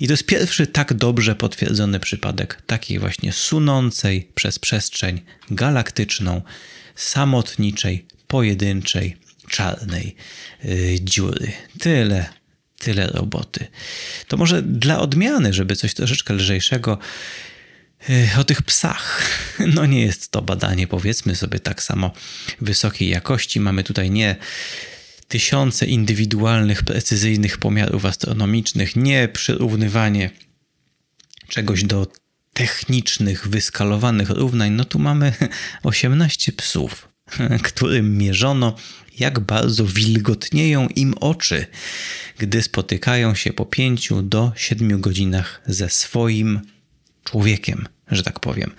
I 0.00 0.06
to 0.06 0.12
jest 0.12 0.26
pierwszy 0.26 0.66
tak 0.66 0.94
dobrze 0.94 1.34
potwierdzony 1.34 2.00
przypadek 2.00 2.62
takiej 2.66 2.98
właśnie 2.98 3.32
sunącej 3.32 4.28
przez 4.34 4.58
przestrzeń 4.58 5.20
galaktyczną, 5.50 6.42
samotniczej, 6.94 8.06
pojedynczej, 8.26 9.16
czarnej 9.48 10.16
yy, 10.64 11.00
dziury. 11.00 11.52
Tyle, 11.78 12.28
tyle 12.78 13.06
roboty. 13.06 13.66
To 14.28 14.36
może 14.36 14.62
dla 14.62 15.00
odmiany, 15.00 15.52
żeby 15.52 15.76
coś 15.76 15.94
troszeczkę 15.94 16.34
lżejszego, 16.34 16.98
o 18.38 18.44
tych 18.44 18.62
psach. 18.62 19.22
No 19.74 19.86
nie 19.86 20.00
jest 20.00 20.30
to 20.30 20.42
badanie, 20.42 20.86
powiedzmy 20.86 21.36
sobie, 21.36 21.60
tak 21.60 21.82
samo 21.82 22.10
wysokiej 22.60 23.08
jakości. 23.08 23.60
Mamy 23.60 23.84
tutaj 23.84 24.10
nie 24.10 24.36
tysiące 25.32 25.86
indywidualnych, 25.86 26.82
precyzyjnych 26.82 27.58
pomiarów 27.58 28.04
astronomicznych, 28.04 28.96
nie 28.96 29.28
przyrównywanie 29.28 30.30
czegoś 31.48 31.84
do 31.84 32.06
technicznych, 32.52 33.48
wyskalowanych 33.48 34.30
równań. 34.30 34.72
No 34.72 34.84
tu 34.84 34.98
mamy 34.98 35.32
18 35.82 36.52
psów, 36.52 37.08
którym 37.68 38.18
mierzono, 38.18 38.74
jak 39.18 39.40
bardzo 39.40 39.86
wilgotnieją 39.86 40.88
im 40.88 41.14
oczy, 41.20 41.66
gdy 42.38 42.62
spotykają 42.62 43.34
się 43.34 43.52
po 43.52 43.66
5 43.66 44.08
do 44.22 44.52
7 44.56 45.00
godzinach 45.00 45.62
ze 45.66 45.88
swoim 45.90 46.60
człowiekiem, 47.24 47.88
że 48.16 48.22
tak 48.22 48.40
powiem. 48.40 48.70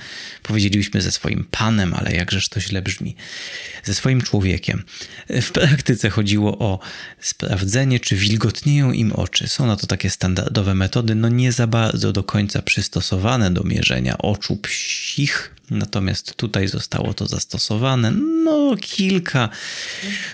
Powiedzieliśmy 0.43 1.01
ze 1.01 1.11
swoim 1.11 1.45
panem, 1.51 1.93
ale 1.93 2.13
jakżeż 2.13 2.49
to 2.49 2.59
źle 2.59 2.81
brzmi. 2.81 3.15
Ze 3.83 3.93
swoim 3.93 4.21
człowiekiem. 4.21 4.83
W 5.29 5.51
praktyce 5.51 6.09
chodziło 6.09 6.57
o 6.59 6.79
sprawdzenie, 7.19 7.99
czy 7.99 8.15
wilgotnieją 8.15 8.91
im 8.91 9.13
oczy. 9.13 9.47
Są 9.47 9.67
na 9.67 9.75
to 9.75 9.87
takie 9.87 10.09
standardowe 10.09 10.75
metody, 10.75 11.15
no 11.15 11.29
nie 11.29 11.51
za 11.51 11.67
bardzo 11.67 12.11
do 12.11 12.23
końca 12.23 12.61
przystosowane 12.61 13.51
do 13.51 13.63
mierzenia 13.63 14.17
oczu 14.17 14.57
psich, 14.57 15.55
natomiast 15.69 16.35
tutaj 16.35 16.67
zostało 16.67 17.13
to 17.13 17.25
zastosowane. 17.25 18.11
No, 18.43 18.75
kilka. 18.81 19.49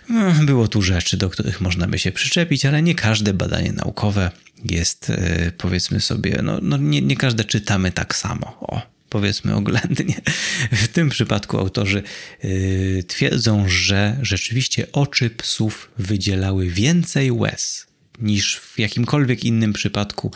No, 0.09 0.33
było 0.33 0.67
tu 0.67 0.81
rzeczy, 0.81 1.17
do 1.17 1.29
których 1.29 1.61
można 1.61 1.87
by 1.87 1.99
się 1.99 2.11
przyczepić, 2.11 2.65
ale 2.65 2.81
nie 2.81 2.95
każde 2.95 3.33
badanie 3.33 3.71
naukowe 3.71 4.31
jest, 4.65 5.09
e, 5.09 5.51
powiedzmy 5.57 6.01
sobie, 6.01 6.39
no, 6.43 6.59
no 6.61 6.77
nie, 6.77 7.01
nie 7.01 7.15
każde 7.15 7.43
czytamy 7.43 7.91
tak 7.91 8.15
samo. 8.15 8.57
O, 8.61 8.81
powiedzmy 9.09 9.55
oględnie. 9.55 10.15
W 10.71 10.87
tym 10.87 11.09
przypadku 11.09 11.57
autorzy 11.57 12.03
yy, 12.43 13.03
twierdzą, 13.07 13.65
że 13.67 14.17
rzeczywiście 14.21 14.91
oczy 14.91 15.29
psów 15.29 15.91
wydzielały 15.97 16.67
więcej 16.67 17.31
łez 17.31 17.88
niż 18.21 18.55
w 18.57 18.79
jakimkolwiek 18.79 19.43
innym 19.43 19.73
przypadku. 19.73 20.31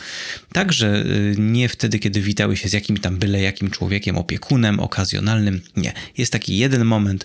Także 0.52 1.04
y, 1.06 1.34
nie 1.38 1.68
wtedy, 1.68 1.98
kiedy 1.98 2.20
witały 2.20 2.56
się 2.56 2.68
z 2.68 2.72
jakim 2.72 2.98
tam 2.98 3.16
byle 3.16 3.42
jakim 3.42 3.70
człowiekiem, 3.70 4.18
opiekunem, 4.18 4.80
okazjonalnym. 4.80 5.60
Nie. 5.76 5.92
Jest 6.18 6.32
taki 6.32 6.58
jeden 6.58 6.84
moment 6.84 7.24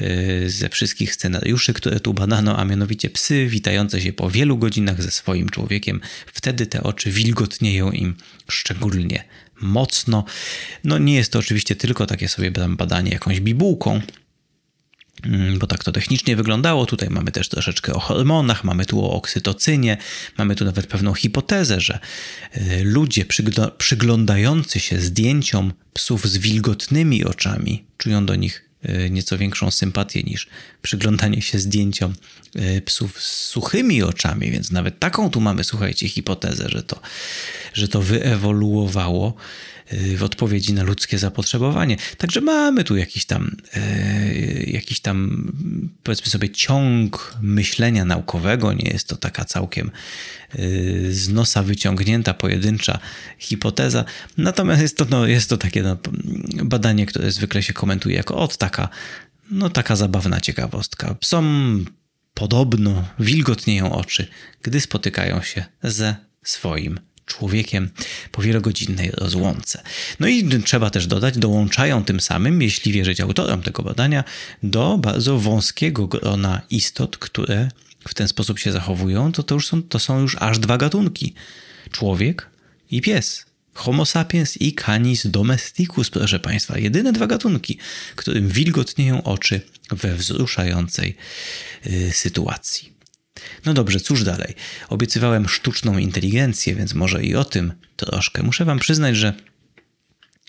y, 0.00 0.50
ze 0.50 0.68
wszystkich 0.68 1.14
scenariuszy, 1.14 1.72
które 1.72 2.00
tu 2.00 2.14
badano, 2.14 2.58
a 2.58 2.64
mianowicie 2.64 3.10
psy 3.10 3.46
witające 3.46 4.00
się 4.00 4.12
po 4.12 4.30
wielu 4.30 4.58
godzinach 4.58 5.02
ze 5.02 5.10
swoim 5.10 5.48
człowiekiem. 5.48 6.00
Wtedy 6.26 6.66
te 6.66 6.82
oczy 6.82 7.10
wilgotnieją 7.10 7.90
im 7.90 8.16
szczególnie 8.48 9.24
mocno. 9.60 10.24
No 10.84 10.98
nie 10.98 11.14
jest 11.14 11.32
to 11.32 11.38
oczywiście 11.38 11.76
tylko 11.76 12.06
takie 12.06 12.28
sobie 12.28 12.50
badanie 12.50 13.10
jakąś 13.10 13.40
bibułką, 13.40 14.00
bo 15.58 15.66
tak 15.66 15.84
to 15.84 15.92
technicznie 15.92 16.36
wyglądało. 16.36 16.86
Tutaj 16.86 17.10
mamy 17.10 17.32
też 17.32 17.48
troszeczkę 17.48 17.94
o 17.94 18.00
hormonach, 18.00 18.64
mamy 18.64 18.86
tu 18.86 19.04
o 19.04 19.12
oksytocynie, 19.12 19.96
mamy 20.38 20.54
tu 20.54 20.64
nawet 20.64 20.86
pewną 20.86 21.14
hipotezę, 21.14 21.80
że 21.80 21.98
y, 22.56 22.84
ludzie 22.84 23.24
przyglądający 23.78 24.80
się 24.80 25.00
zdjęciom 25.00 25.72
psów 25.92 26.28
z 26.28 26.38
wilgotnymi 26.38 27.24
oczami 27.24 27.84
czują 27.98 28.26
do 28.26 28.34
nich 28.34 28.70
y, 28.88 29.10
nieco 29.10 29.38
większą 29.38 29.70
sympatię 29.70 30.22
niż 30.22 30.46
przyglądanie 30.82 31.42
się 31.42 31.58
zdjęciom 31.58 32.14
y, 32.56 32.82
psów 32.84 33.22
z 33.22 33.44
suchymi 33.44 34.02
oczami, 34.02 34.50
więc 34.50 34.70
nawet 34.70 34.98
taką 34.98 35.30
tu 35.30 35.40
mamy, 35.40 35.64
słuchajcie, 35.64 36.08
hipotezę, 36.08 36.68
że 36.68 36.82
to, 36.82 37.00
że 37.74 37.88
to 37.88 38.02
wyewoluowało 38.02 39.34
w 40.16 40.22
odpowiedzi 40.22 40.72
na 40.72 40.82
ludzkie 40.82 41.18
zapotrzebowanie. 41.18 41.96
Także 42.18 42.40
mamy 42.40 42.84
tu 42.84 42.96
jakiś 42.96 43.24
tam, 43.24 43.56
e, 43.74 44.62
jakiś 44.64 45.00
tam, 45.00 45.52
powiedzmy 46.02 46.26
sobie, 46.26 46.50
ciąg 46.50 47.34
myślenia 47.42 48.04
naukowego. 48.04 48.72
Nie 48.72 48.90
jest 48.90 49.08
to 49.08 49.16
taka 49.16 49.44
całkiem 49.44 49.90
e, 50.50 50.58
z 51.10 51.28
nosa 51.28 51.62
wyciągnięta, 51.62 52.34
pojedyncza 52.34 52.98
hipoteza. 53.38 54.04
Natomiast 54.36 54.82
jest 54.82 54.96
to, 54.96 55.06
no, 55.10 55.26
jest 55.26 55.50
to 55.50 55.56
takie 55.56 55.82
no, 55.82 55.96
badanie, 56.64 57.06
które 57.06 57.30
zwykle 57.30 57.62
się 57.62 57.72
komentuje 57.72 58.16
jako 58.16 58.36
od 58.36 58.56
taka, 58.56 58.88
no, 59.50 59.70
taka 59.70 59.96
zabawna 59.96 60.40
ciekawostka. 60.40 61.14
Psom 61.14 61.84
podobno 62.34 63.08
wilgotnieją 63.18 63.92
oczy, 63.92 64.26
gdy 64.62 64.80
spotykają 64.80 65.42
się 65.42 65.64
ze 65.82 66.16
swoim 66.42 67.00
człowiekiem 67.26 67.90
po 68.32 68.42
wielogodzinnej 68.42 69.10
rozłące. 69.10 69.82
No 70.20 70.28
i 70.28 70.48
trzeba 70.64 70.90
też 70.90 71.06
dodać, 71.06 71.38
dołączają 71.38 72.04
tym 72.04 72.20
samym, 72.20 72.62
jeśli 72.62 72.92
wierzyć 72.92 73.20
autorom 73.20 73.62
tego 73.62 73.82
badania, 73.82 74.24
do 74.62 74.98
bardzo 74.98 75.38
wąskiego 75.38 76.06
grona 76.06 76.62
istot, 76.70 77.18
które 77.18 77.68
w 78.08 78.14
ten 78.14 78.28
sposób 78.28 78.58
się 78.58 78.72
zachowują, 78.72 79.32
to, 79.32 79.42
to, 79.42 79.54
już 79.54 79.66
są, 79.66 79.82
to 79.82 79.98
są 79.98 80.20
już 80.20 80.36
aż 80.40 80.58
dwa 80.58 80.78
gatunki. 80.78 81.34
Człowiek 81.90 82.50
i 82.90 83.00
pies. 83.00 83.46
Homo 83.74 84.06
sapiens 84.06 84.56
i 84.56 84.72
Canis 84.72 85.26
domesticus, 85.26 86.10
proszę 86.10 86.40
Państwa. 86.40 86.78
Jedyne 86.78 87.12
dwa 87.12 87.26
gatunki, 87.26 87.78
którym 88.16 88.48
wilgotnieją 88.48 89.22
oczy 89.22 89.60
we 89.90 90.16
wzruszającej 90.16 91.16
yy, 91.84 92.12
sytuacji. 92.12 92.95
No 93.64 93.74
dobrze, 93.74 94.00
cóż 94.00 94.24
dalej? 94.24 94.54
Obiecywałem 94.88 95.48
sztuczną 95.48 95.98
inteligencję, 95.98 96.74
więc 96.74 96.94
może 96.94 97.22
i 97.22 97.34
o 97.34 97.44
tym 97.44 97.72
troszkę. 97.96 98.42
Muszę 98.42 98.64
Wam 98.64 98.78
przyznać, 98.78 99.16
że 99.16 99.34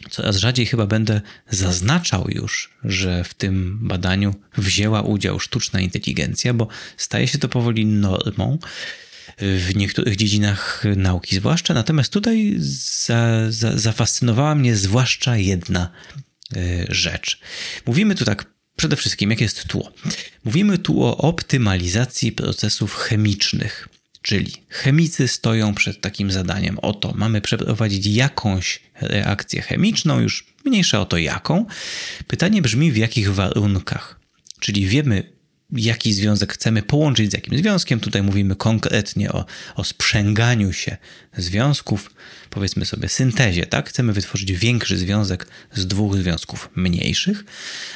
coraz 0.10 0.38
rzadziej 0.38 0.66
chyba 0.66 0.86
będę 0.86 1.22
zaznaczał 1.50 2.30
już, 2.30 2.74
że 2.84 3.24
w 3.24 3.34
tym 3.34 3.80
badaniu 3.82 4.36
wzięła 4.58 5.02
udział 5.02 5.40
sztuczna 5.40 5.80
inteligencja, 5.80 6.54
bo 6.54 6.68
staje 6.98 7.28
się 7.28 7.38
to 7.38 7.50
powoli 7.50 7.86
normą 7.86 8.58
w 9.38 9.76
niektórych 9.76 10.16
dziedzinach 10.16 10.84
nauki, 10.96 11.36
zwłaszcza. 11.36 11.74
Natomiast 11.74 12.14
tutaj 12.14 12.56
za, 13.06 13.52
za, 13.52 13.78
zafascynowała 13.78 14.56
mnie 14.56 14.76
zwłaszcza 14.76 15.38
jedna 15.38 15.92
e, 16.56 16.60
rzecz. 16.90 17.40
Mówimy 17.86 18.16
tu 18.16 18.26
tak 18.26 18.57
Przede 18.78 18.96
wszystkim, 18.96 19.30
jakie 19.30 19.44
jest 19.46 19.68
tło? 19.68 19.92
Mówimy 20.44 20.78
tu 20.78 21.04
o 21.04 21.18
optymalizacji 21.18 22.32
procesów 22.32 22.96
chemicznych, 22.96 23.90
czyli 24.22 24.52
chemicy 24.70 25.28
stoją 25.28 25.74
przed 25.74 26.02
takim 26.02 26.32
zadaniem: 26.32 26.80
oto 26.80 27.14
mamy 27.16 27.42
przeprowadzić 27.42 28.06
jakąś 28.06 28.80
reakcję 29.02 29.62
chemiczną, 29.62 30.20
już 30.20 30.46
mniejsza 30.66 31.02
o 31.02 31.06
to 31.06 31.18
jaką. 31.18 31.66
Pytanie 32.28 32.62
brzmi, 32.62 32.92
w 32.92 32.98
jakich 32.98 33.34
warunkach. 33.34 34.20
Czyli 34.60 34.86
wiemy, 34.86 35.37
jaki 35.72 36.14
związek 36.14 36.54
chcemy 36.54 36.82
połączyć 36.82 37.32
z 37.32 37.34
jakim 37.34 37.58
związkiem. 37.58 38.00
Tutaj 38.00 38.24
mówimy 38.24 38.56
konkretnie 38.56 39.32
o, 39.32 39.46
o 39.76 39.84
sprzęganiu 39.84 40.74
się 40.74 40.98
związków, 41.38 42.12
powiedzmy 42.50 42.86
sobie 42.86 43.10
syntezie, 43.10 43.66
tak? 43.66 43.90
Chcemy 43.90 44.14
wytworzyć 44.14 44.52
większy 44.52 44.98
związek 44.98 45.48
z 45.74 45.88
dwóch 45.88 46.18
związków 46.18 46.70
mniejszych, 46.76 47.46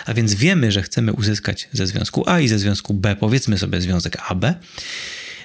a 0.06 0.14
więc 0.14 0.34
wiemy, 0.34 0.72
że 0.72 0.82
chcemy 0.82 1.14
uzyskać 1.14 1.70
ze 1.72 1.88
związku 1.88 2.30
A 2.30 2.40
i 2.40 2.48
ze 2.48 2.60
związku 2.60 2.94
B, 2.94 3.16
powiedzmy 3.16 3.58
sobie 3.58 3.82
związek 3.82 4.18
AB. 4.28 4.46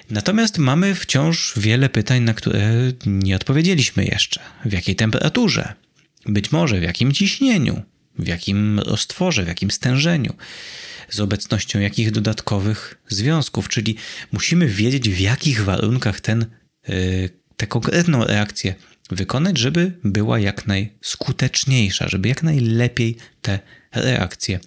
Natomiast 0.09 0.57
mamy 0.57 0.95
wciąż 0.95 1.53
wiele 1.57 1.89
pytań, 1.89 2.23
na 2.23 2.33
które 2.33 2.71
nie 3.05 3.35
odpowiedzieliśmy 3.35 4.05
jeszcze. 4.05 4.39
W 4.65 4.71
jakiej 4.73 4.95
temperaturze? 4.95 5.73
Być 6.25 6.51
może 6.51 6.79
w 6.79 6.83
jakim 6.83 7.13
ciśnieniu? 7.13 7.81
W 8.19 8.27
jakim 8.27 8.79
roztworze? 8.79 9.43
W 9.43 9.47
jakim 9.47 9.71
stężeniu? 9.71 10.33
z 11.09 11.19
obecnością 11.19 11.79
jakich 11.79 12.11
dodatkowych 12.11 12.97
związków, 13.07 13.69
czyli 13.69 13.95
musimy 14.31 14.67
wiedzieć, 14.67 15.09
w 15.09 15.19
jakich 15.19 15.63
warunkach 15.63 16.21
ten, 16.21 16.45
y, 16.89 17.29
tę 17.57 17.67
konkretną 17.67 18.23
reakcję 18.23 18.75
wykonać, 19.11 19.57
żeby 19.57 19.91
była 20.03 20.39
jak 20.39 20.67
najskuteczniejsza, 20.67 22.07
żeby 22.07 22.29
jak 22.29 22.43
najlepiej 22.43 23.17
te 23.41 23.59
reakcje 24.01 24.59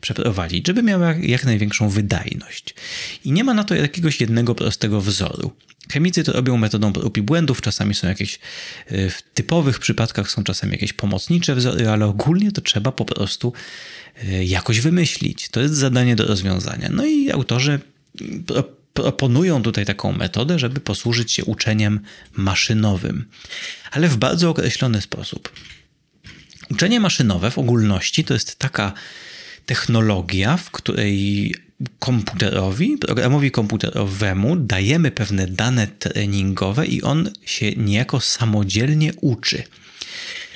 przeprowadzić, 0.00 0.66
żeby 0.66 0.82
miała 0.82 1.14
jak 1.14 1.44
największą 1.44 1.88
wydajność. 1.88 2.74
I 3.24 3.32
nie 3.32 3.44
ma 3.44 3.54
na 3.54 3.64
to 3.64 3.74
jakiegoś 3.74 4.20
jednego 4.20 4.54
prostego 4.54 5.00
wzoru. 5.00 5.52
Chemicy 5.92 6.24
to 6.24 6.32
robią 6.32 6.56
metodą 6.56 6.92
prób 6.92 7.16
i 7.18 7.22
błędów, 7.22 7.60
czasami 7.60 7.94
są 7.94 8.08
jakieś, 8.08 8.38
y, 8.92 9.10
w 9.10 9.22
typowych 9.34 9.78
przypadkach 9.78 10.30
są 10.30 10.44
czasami 10.44 10.72
jakieś 10.72 10.92
pomocnicze 10.92 11.54
wzory, 11.54 11.88
ale 11.88 12.06
ogólnie 12.06 12.52
to 12.52 12.60
trzeba 12.60 12.92
po 12.92 13.04
prostu 13.04 13.52
y, 14.24 14.44
jakoś 14.44 14.80
wymyślić. 14.80 15.48
To 15.48 15.60
jest 15.60 15.74
zadanie 15.74 16.16
do 16.16 16.26
rozwiązania. 16.26 16.88
No 16.92 17.06
i 17.06 17.30
autorzy 17.30 17.80
proponują 18.94 19.62
tutaj 19.62 19.86
taką 19.86 20.12
metodę, 20.12 20.58
żeby 20.58 20.80
posłużyć 20.80 21.32
się 21.32 21.44
uczeniem 21.44 22.00
maszynowym, 22.36 23.24
ale 23.90 24.08
w 24.08 24.16
bardzo 24.16 24.50
określony 24.50 25.00
sposób. 25.00 25.52
Uczenie 26.72 27.00
maszynowe 27.00 27.50
w 27.50 27.58
ogólności 27.58 28.24
to 28.24 28.34
jest 28.34 28.58
taka 28.58 28.92
technologia, 29.66 30.56
w 30.56 30.70
której 30.70 31.54
komputerowi, 31.98 32.98
programowi 32.98 33.50
komputerowemu 33.50 34.56
dajemy 34.56 35.10
pewne 35.10 35.46
dane 35.46 35.86
treningowe 35.86 36.86
i 36.86 37.02
on 37.02 37.30
się 37.46 37.72
niejako 37.72 38.20
samodzielnie 38.20 39.12
uczy. 39.20 39.62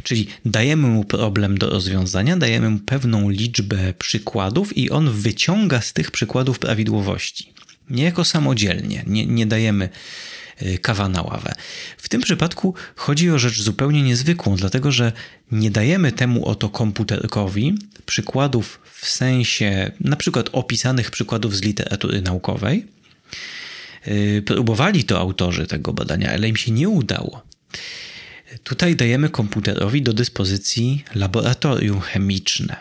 Czyli 0.03 0.27
dajemy 0.45 0.89
mu 0.89 1.05
problem 1.05 1.59
do 1.59 1.71
rozwiązania, 1.71 2.37
dajemy 2.37 2.71
mu 2.71 2.79
pewną 2.79 3.31
liczbę 3.31 3.95
przykładów 3.99 4.77
i 4.77 4.91
on 4.91 5.11
wyciąga 5.11 5.81
z 5.81 5.93
tych 5.93 6.11
przykładów 6.11 6.59
prawidłowości. 6.59 7.53
Niejako 7.91 8.25
samodzielnie, 8.25 9.05
nie, 9.07 9.27
nie 9.27 9.47
dajemy 9.47 9.89
kawa 10.83 11.09
na 11.09 11.23
ławę. 11.23 11.53
W 11.99 12.09
tym 12.09 12.21
przypadku 12.21 12.75
chodzi 12.97 13.31
o 13.31 13.39
rzecz 13.39 13.63
zupełnie 13.63 14.03
niezwykłą, 14.03 14.57
dlatego 14.57 14.93
że 14.93 15.13
nie 15.53 15.71
dajemy 15.71 16.13
temu 16.13 16.47
oto 16.47 16.69
komputerkowi 16.69 17.75
przykładów 18.07 18.81
w 18.93 19.07
sensie 19.07 19.91
na 20.01 20.17
przykład 20.17 20.49
opisanych 20.53 21.11
przykładów 21.11 21.57
z 21.57 21.63
literatury 21.63 22.23
naukowej. 22.23 22.87
Y, 24.09 24.43
próbowali 24.47 25.05
to 25.05 25.19
autorzy 25.21 25.67
tego 25.67 25.93
badania, 25.93 26.33
ale 26.33 26.49
im 26.49 26.57
się 26.57 26.73
nie 26.73 26.89
udało. 26.89 27.43
Tutaj 28.65 28.97
dajemy 28.97 29.29
komputerowi 29.29 30.03
do 30.03 30.13
dyspozycji 30.13 31.05
laboratorium 31.15 32.01
chemiczne. 32.01 32.77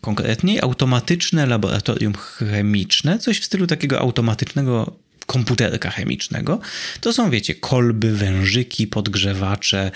Konkretniej 0.00 0.60
automatyczne 0.60 1.46
laboratorium 1.46 2.14
chemiczne, 2.14 3.18
coś 3.18 3.40
w 3.40 3.44
stylu 3.44 3.66
takiego 3.66 4.00
automatycznego 4.00 4.96
komputerka 5.26 5.90
chemicznego. 5.90 6.60
To 7.00 7.12
są, 7.12 7.30
wiecie, 7.30 7.54
kolby, 7.54 8.12
wężyki, 8.12 8.86
podgrzewacze, 8.86 9.90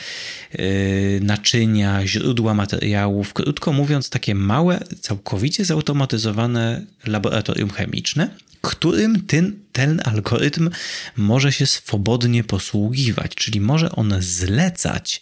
yy, 0.53 1.21
naczynia, 1.23 2.07
źródła 2.07 2.55
materiałów. 2.55 3.33
Krótko 3.33 3.73
mówiąc, 3.73 4.11
takie 4.11 4.35
małe, 4.35 4.81
całkowicie 5.01 5.65
zautomatyzowane 5.65 6.87
laboratorium 7.07 7.71
chemiczne, 7.71 8.31
którym 8.61 9.27
ten, 9.27 9.59
ten 9.73 10.01
algorytm 10.05 10.71
może 11.17 11.53
się 11.53 11.67
swobodnie 11.67 12.45
posługiwać, 12.45 13.35
czyli 13.35 13.61
może 13.61 13.93
on 13.93 14.15
zlecać 14.21 15.21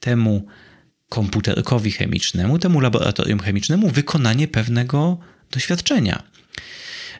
temu 0.00 0.46
komputerkowi 1.08 1.90
chemicznemu, 1.90 2.58
temu 2.58 2.80
laboratorium 2.80 3.40
chemicznemu 3.40 3.90
wykonanie 3.90 4.48
pewnego 4.48 5.18
doświadczenia 5.50 6.22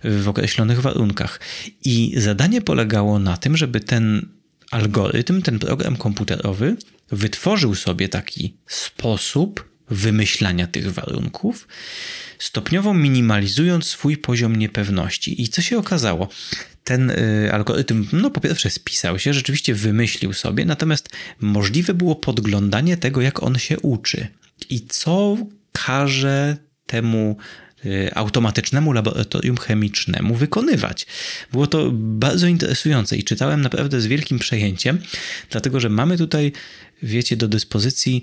w 0.05 0.29
określonych 0.29 0.81
warunkach. 0.81 1.41
I 1.85 2.15
zadanie 2.17 2.61
polegało 2.61 3.19
na 3.19 3.37
tym, 3.37 3.57
żeby 3.57 3.81
ten 3.81 4.29
algorytm, 4.71 5.43
ten 5.43 5.59
program 5.59 5.97
komputerowy 5.97 6.77
wytworzył 7.11 7.75
sobie 7.75 8.09
taki 8.09 8.57
sposób 8.67 9.69
wymyślania 9.91 10.67
tych 10.67 10.93
warunków, 10.93 11.69
stopniowo 12.39 12.95
minimalizując 12.95 13.87
swój 13.87 14.17
poziom 14.17 14.57
niepewności. 14.57 15.43
I 15.43 15.49
co 15.49 15.63
się 15.63 15.79
okazało? 15.79 16.29
Ten 16.85 17.11
y, 17.11 17.51
algorytm, 17.53 18.07
no 18.13 18.31
po 18.31 18.41
pierwsze 18.41 18.71
spisał 18.71 19.19
się, 19.19 19.35
rzeczywiście 19.35 19.75
wymyślił 19.75 20.33
sobie, 20.33 20.65
natomiast 20.65 21.09
możliwe 21.41 21.95
było 21.95 22.17
podglądanie 22.17 22.97
tego, 22.97 23.21
jak 23.21 23.43
on 23.43 23.59
się 23.59 23.81
uczy 23.81 24.27
i 24.71 24.87
co 24.87 25.37
każe 25.73 26.57
temu 26.87 27.37
automatycznemu 28.15 28.93
laboratorium 28.93 29.57
chemicznemu 29.57 30.35
wykonywać. 30.35 31.07
Było 31.53 31.67
to 31.67 31.91
bardzo 31.93 32.47
interesujące 32.47 33.17
i 33.17 33.25
czytałem 33.25 33.61
naprawdę 33.61 34.01
z 34.01 34.07
wielkim 34.07 34.39
przejęciem, 34.39 34.99
dlatego 35.51 35.81
że 35.81 35.89
mamy 35.89 36.19
tutaj, 36.19 36.53
wiecie, 37.03 37.37
do 37.37 37.49
dyspozycji 37.49 38.23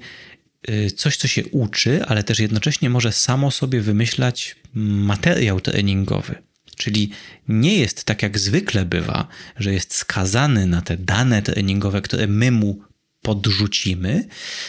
y, 0.69 0.91
coś, 0.91 1.17
co 1.17 1.27
się 1.27 1.45
uczy, 1.45 2.05
ale 2.05 2.23
też 2.23 2.39
jednocześnie 2.39 2.89
może 2.89 3.11
samo 3.11 3.51
sobie 3.51 3.81
wymyślać 3.81 4.55
materiał 4.73 5.61
treningowy. 5.61 6.35
Czyli 6.77 7.09
nie 7.47 7.77
jest 7.77 8.03
tak 8.03 8.23
jak 8.23 8.39
zwykle 8.39 8.85
bywa, 8.85 9.27
że 9.59 9.73
jest 9.73 9.95
skazany 9.95 10.65
na 10.65 10.81
te 10.81 10.97
dane 10.97 11.41
treningowe, 11.41 12.01
które 12.01 12.27
my 12.27 12.51
mu 12.51 12.81
podrzucimy, 13.21 14.25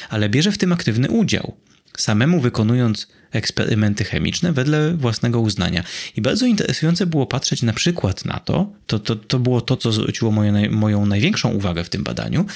ale 0.09 0.29
bierze 0.29 0.53
w 0.53 0.59
tym 0.59 0.72
aktywny 0.72 1.11
udział 1.11 1.57
samemu 1.96 2.40
wykonując 2.40 3.09
eksperymenty 3.37 4.05
chemiczne 4.05 4.53
wedle 4.53 4.94
własnego 4.94 5.40
uznania. 5.40 5.85
I 6.16 6.22
bardzo 6.22 6.46
interesujące 6.46 7.07
było 7.07 7.27
patrzeć 7.27 7.62
na 7.62 7.72
przykład 7.72 8.25
na 8.25 8.40
to, 8.40 8.72
to, 8.87 8.99
to, 8.99 9.16
to 9.16 9.38
było 9.38 9.61
to, 9.61 9.77
co 9.77 9.92
zwróciło 9.92 10.31
moje, 10.31 10.70
moją 10.70 11.07
największą 11.07 11.51
uwagę 11.51 11.85
w 11.85 11.88
tym 11.88 12.05
badaniu, 12.05 12.46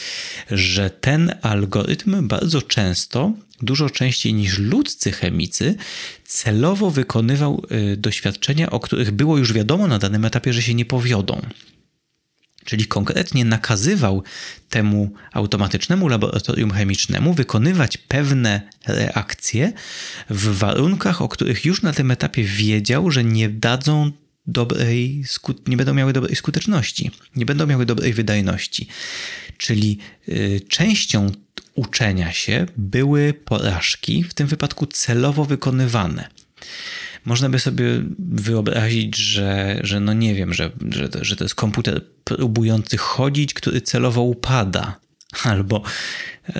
że 0.51 0.90
ten 0.90 1.35
algorytm 1.43 2.29
bardzo 2.29 2.62
często, 2.62 3.33
dużo 3.62 3.90
częściej 3.90 4.35
niż 4.35 4.59
ludzcy 4.59 5.12
chemicy, 5.12 5.75
celowo 6.25 6.90
wykonywał 6.90 7.62
y, 7.93 7.97
doświadczenia, 7.97 8.71
o 8.71 8.81
których 8.81 9.11
było 9.11 9.38
już 9.38 9.53
wiadomo 9.53 9.87
na 9.87 9.99
danym 9.99 10.25
etapie, 10.25 10.53
że 10.53 10.62
się 10.62 10.75
nie 10.75 10.85
powiodą. 10.85 11.43
Czyli 12.64 12.87
konkretnie 12.87 13.44
nakazywał 13.44 14.23
temu 14.68 15.12
automatycznemu 15.33 16.09
laboratorium 16.09 16.70
chemicznemu 16.70 17.35
wykonywać 17.35 17.96
pewne 17.96 18.61
reakcje 18.87 19.73
w 20.31 20.59
warunkach, 20.59 21.23
o 21.23 21.29
których 21.29 21.64
już 21.64 21.83
na 21.83 21.92
tym 21.92 22.11
etapie 22.11 22.44
wiedział, 22.44 23.11
że 23.11 23.25
nie 23.25 23.49
dadzą 23.49 24.12
dobrej, 24.46 25.25
nie 25.66 25.77
będą 25.77 25.94
miały 25.94 26.12
dobrej 26.12 26.37
skuteczności, 26.37 27.11
nie 27.37 27.46
będą 27.46 27.66
miały 27.66 27.87
dobrej 27.87 28.12
wydajności. 28.12 28.88
Czyli 29.57 29.99
y, 30.29 30.61
częścią 30.68 31.31
uczenia 31.75 32.33
się 32.33 32.66
były 32.77 33.35
porażki, 33.35 34.23
w 34.23 34.35
tym 34.35 34.46
wypadku 34.46 34.87
celowo 34.87 35.44
wykonywane. 35.44 36.29
Można 37.25 37.49
by 37.49 37.59
sobie 37.59 37.85
wyobrazić, 38.19 39.17
że, 39.17 39.81
że 39.83 40.01
no 40.01 40.13
nie 40.13 40.35
wiem, 40.35 40.55
że, 40.55 40.71
że, 40.91 41.09
że 41.21 41.37
to 41.37 41.45
jest 41.45 41.55
komputer 41.55 42.05
próbujący 42.25 42.97
chodzić, 42.97 43.55
który 43.55 43.81
celowo 43.81 44.23
upada. 44.23 45.01
Albo, 45.43 45.83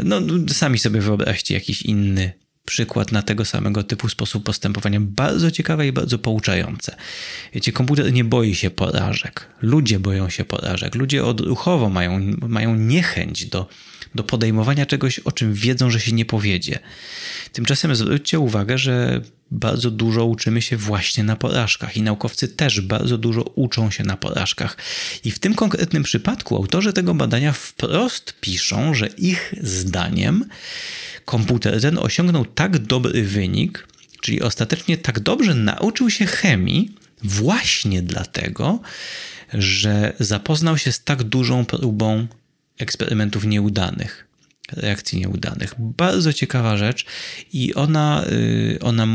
no 0.05 0.20
sami 0.49 0.79
sobie 0.79 1.01
wyobraźcie 1.01 1.55
jakiś 1.55 1.83
inny 1.83 2.33
przykład 2.70 3.12
na 3.12 3.23
tego 3.23 3.44
samego 3.44 3.83
typu 3.83 4.09
sposób 4.09 4.44
postępowania. 4.44 5.01
Bardzo 5.01 5.51
ciekawe 5.51 5.87
i 5.87 5.92
bardzo 5.92 6.18
pouczające. 6.18 6.96
Wiecie, 7.55 7.73
komputer 7.73 8.12
nie 8.12 8.25
boi 8.25 8.55
się 8.55 8.70
porażek. 8.70 9.46
Ludzie 9.62 10.01
boją 10.01 10.29
się 10.29 10.44
porażek. 10.44 10.94
Ludzie 10.94 11.25
odruchowo 11.25 11.88
mają, 11.88 12.37
mają 12.49 12.75
niechęć 12.75 13.46
do, 13.46 13.68
do 14.14 14.25
podejmowania 14.25 14.87
czegoś, 14.87 15.18
o 15.18 15.33
czym 15.33 15.55
wiedzą, 15.55 15.90
że 15.90 16.01
się 16.01 16.12
nie 16.12 16.25
powiedzie. 16.25 16.79
Tymczasem 17.52 17.94
zwróćcie 17.94 18.38
uwagę, 18.38 18.78
że 18.78 19.20
bardzo 19.50 19.90
dużo 19.90 20.24
uczymy 20.24 20.62
się 20.62 20.76
właśnie 20.76 21.24
na 21.24 21.36
porażkach 21.36 21.96
i 21.96 22.02
naukowcy 22.02 22.48
też 22.48 22.80
bardzo 22.80 23.18
dużo 23.18 23.42
uczą 23.42 23.90
się 23.90 24.04
na 24.04 24.16
porażkach. 24.16 24.76
I 25.24 25.30
w 25.30 25.38
tym 25.38 25.54
konkretnym 25.54 26.02
przypadku 26.02 26.56
autorzy 26.56 26.92
tego 26.92 27.14
badania 27.14 27.52
wprost 27.52 28.34
piszą, 28.40 28.94
że 28.94 29.06
ich 29.06 29.54
zdaniem 29.62 30.44
komputer 31.24 31.80
ten 31.80 31.98
osiągnął 31.98 32.44
tak 32.44 32.78
dobry 32.78 33.22
wynik, 33.22 33.88
czyli 34.20 34.42
ostatecznie 34.42 34.96
tak 34.96 35.20
dobrze 35.20 35.54
nauczył 35.54 36.10
się 36.10 36.26
chemii, 36.26 36.94
właśnie 37.22 38.02
dlatego, 38.02 38.80
że 39.54 40.12
zapoznał 40.20 40.78
się 40.78 40.92
z 40.92 41.04
tak 41.04 41.22
dużą 41.22 41.64
próbą 41.64 42.26
eksperymentów 42.78 43.44
nieudanych, 43.44 44.26
reakcji 44.72 45.18
nieudanych. 45.18 45.74
Bardzo 45.78 46.33
ciekawa 46.33 46.76
rzecz 46.76 47.06
i 47.52 47.74
ona, 47.74 48.24
y, 48.33 48.78
ona, 48.83 49.06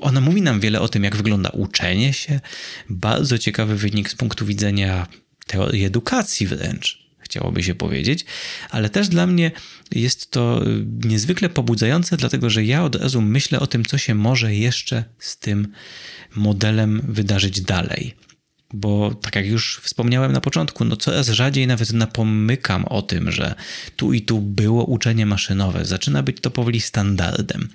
ona 0.00 0.20
mówi 0.20 0.42
nam 0.42 0.60
wiele 0.60 0.80
o 0.80 0.88
tym, 0.88 1.04
jak 1.04 1.16
wygląda 1.16 1.50
uczenie 1.50 2.12
się. 2.12 2.40
Bardzo 2.90 3.38
ciekawy 3.38 3.76
wynik 3.76 4.10
z 4.10 4.14
punktu 4.14 4.46
widzenia 4.46 5.06
teorii 5.46 5.84
edukacji 5.84 6.46
wręcz 6.46 7.02
chciałoby 7.32 7.62
się 7.62 7.74
powiedzieć, 7.74 8.24
ale 8.70 8.90
też 8.90 9.08
dla 9.08 9.26
mnie 9.26 9.50
jest 9.92 10.30
to 10.30 10.66
y, 10.66 10.86
niezwykle 11.04 11.48
pobudzające, 11.48 12.16
dlatego 12.16 12.50
że 12.50 12.64
ja 12.64 12.84
od 12.84 12.94
razu 12.94 13.20
myślę 13.20 13.60
o 13.60 13.66
tym, 13.66 13.84
co 13.84 13.98
się 13.98 14.14
może 14.14 14.54
jeszcze 14.54 15.04
z 15.18 15.38
tym 15.38 15.68
modelem 16.34 17.02
wydarzyć 17.08 17.60
dalej 17.60 18.14
bo 18.72 19.14
tak 19.14 19.36
jak 19.36 19.46
już 19.46 19.80
wspomniałem 19.82 20.32
na 20.32 20.40
początku, 20.40 20.84
no 20.84 20.96
coraz 20.96 21.28
rzadziej 21.28 21.66
nawet 21.66 21.92
napomykam 21.92 22.84
o 22.84 23.02
tym, 23.02 23.30
że 23.30 23.54
tu 23.96 24.12
i 24.12 24.22
tu 24.22 24.40
było 24.40 24.84
uczenie 24.84 25.26
maszynowe. 25.26 25.84
Zaczyna 25.84 26.22
być 26.22 26.36
to 26.40 26.50
powoli 26.50 26.80
standardem. 26.80 27.68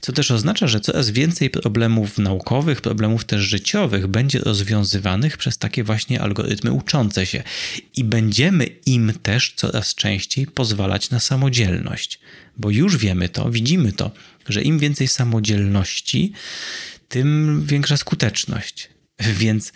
Co 0.00 0.12
też 0.12 0.30
oznacza, 0.30 0.66
że 0.66 0.80
coraz 0.80 1.10
więcej 1.10 1.50
problemów 1.50 2.18
naukowych, 2.18 2.80
problemów 2.80 3.24
też 3.24 3.42
życiowych 3.42 4.06
będzie 4.06 4.38
rozwiązywanych 4.38 5.36
przez 5.36 5.58
takie 5.58 5.84
właśnie 5.84 6.20
algorytmy 6.20 6.72
uczące 6.72 7.26
się 7.26 7.42
i 7.96 8.04
będziemy 8.04 8.66
im 8.86 9.12
też 9.22 9.52
coraz 9.56 9.94
częściej 9.94 10.46
pozwalać 10.46 11.10
na 11.10 11.20
samodzielność. 11.20 12.20
Bo 12.56 12.70
już 12.70 12.96
wiemy 12.96 13.28
to, 13.28 13.50
widzimy 13.50 13.92
to, 13.92 14.10
że 14.48 14.62
im 14.62 14.78
więcej 14.78 15.08
samodzielności, 15.08 16.32
tym 17.08 17.62
większa 17.66 17.96
skuteczność. 17.96 18.88
Więc 19.18 19.72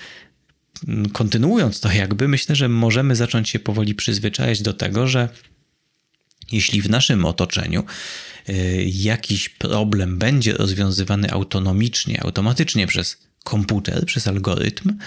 kontynuując 1.13 1.81
to 1.81 1.93
jakby, 1.93 2.29
myślę, 2.29 2.57
że 2.57 2.69
możemy 2.69 3.17
zacząć 3.17 3.49
się 3.49 3.59
powoli 3.59 3.95
przyzwyczajać 3.95 4.63
do 4.63 4.73
tego, 4.73 5.09
że 5.09 5.29
jeśli 6.53 6.83
w 6.83 6.91
naszym 6.91 7.25
otoczeniu 7.25 7.85
y, 8.49 8.85
jakiś 8.95 9.49
problem 9.49 10.19
będzie 10.19 10.53
rozwiązywany 10.53 11.31
autonomicznie, 11.31 12.23
automatycznie 12.23 12.87
przez 12.87 13.19
komputer, 13.45 14.07
przez 14.07 14.27
algorytm, 14.27 14.99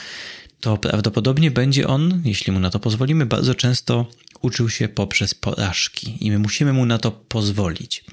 to 0.60 0.78
prawdopodobnie 0.78 1.52
będzie 1.52 1.88
on, 1.88 2.22
jeśli 2.26 2.54
mu 2.54 2.60
na 2.60 2.70
to 2.70 2.80
pozwolimy, 2.80 3.26
bardzo 3.26 3.56
często 3.56 4.08
uczył 4.42 4.70
się 4.70 4.88
poprzez 4.88 5.34
porażki 5.34 6.18
i 6.26 6.32
my 6.32 6.40
musimy 6.40 6.74
mu 6.74 6.86
na 6.86 6.98
to 6.98 7.12
pozwolić. 7.12 8.04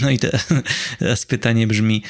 No 0.00 0.10
i 0.10 0.18
teraz, 0.18 0.48
teraz 0.98 1.26
pytanie 1.26 1.66
brzmi, 1.66 2.02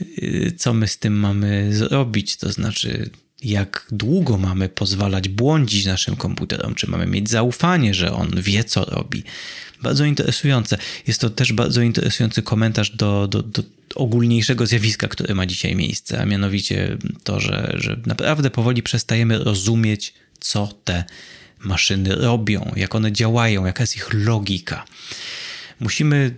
y, 0.00 0.54
co 0.58 0.74
my 0.74 0.88
z 0.88 0.98
tym 0.98 1.18
mamy 1.18 1.76
zrobić? 1.76 2.36
To 2.36 2.52
znaczy, 2.52 3.10
jak 3.42 3.86
długo 3.92 4.38
mamy 4.38 4.68
pozwalać 4.68 5.28
błądzić 5.28 5.86
naszym 5.86 6.16
komputerom, 6.16 6.74
czy 6.74 6.90
mamy 6.90 7.06
mieć 7.06 7.30
zaufanie, 7.30 7.94
że 7.94 8.12
on 8.12 8.30
wie, 8.42 8.64
co 8.64 8.84
robi. 8.84 9.22
Bardzo 9.82 10.04
interesujące. 10.04 10.78
Jest 11.06 11.20
to 11.20 11.30
też 11.30 11.52
bardzo 11.52 11.82
interesujący 11.82 12.42
komentarz 12.42 12.90
do, 12.90 13.28
do, 13.28 13.42
do 13.42 13.62
ogólniejszego 13.94 14.66
zjawiska, 14.66 15.08
które 15.08 15.34
ma 15.34 15.46
dzisiaj 15.46 15.76
miejsce, 15.76 16.20
a 16.20 16.26
mianowicie 16.26 16.98
to, 17.24 17.40
że, 17.40 17.72
że 17.74 18.00
naprawdę 18.06 18.50
powoli 18.50 18.82
przestajemy 18.82 19.38
rozumieć, 19.38 20.14
co 20.40 20.66
te 20.84 21.04
maszyny 21.58 22.14
robią, 22.14 22.72
jak 22.76 22.94
one 22.94 23.12
działają, 23.12 23.66
jaka 23.66 23.82
jest 23.82 23.96
ich 23.96 24.12
logika. 24.12 24.84
Musimy 25.80 26.36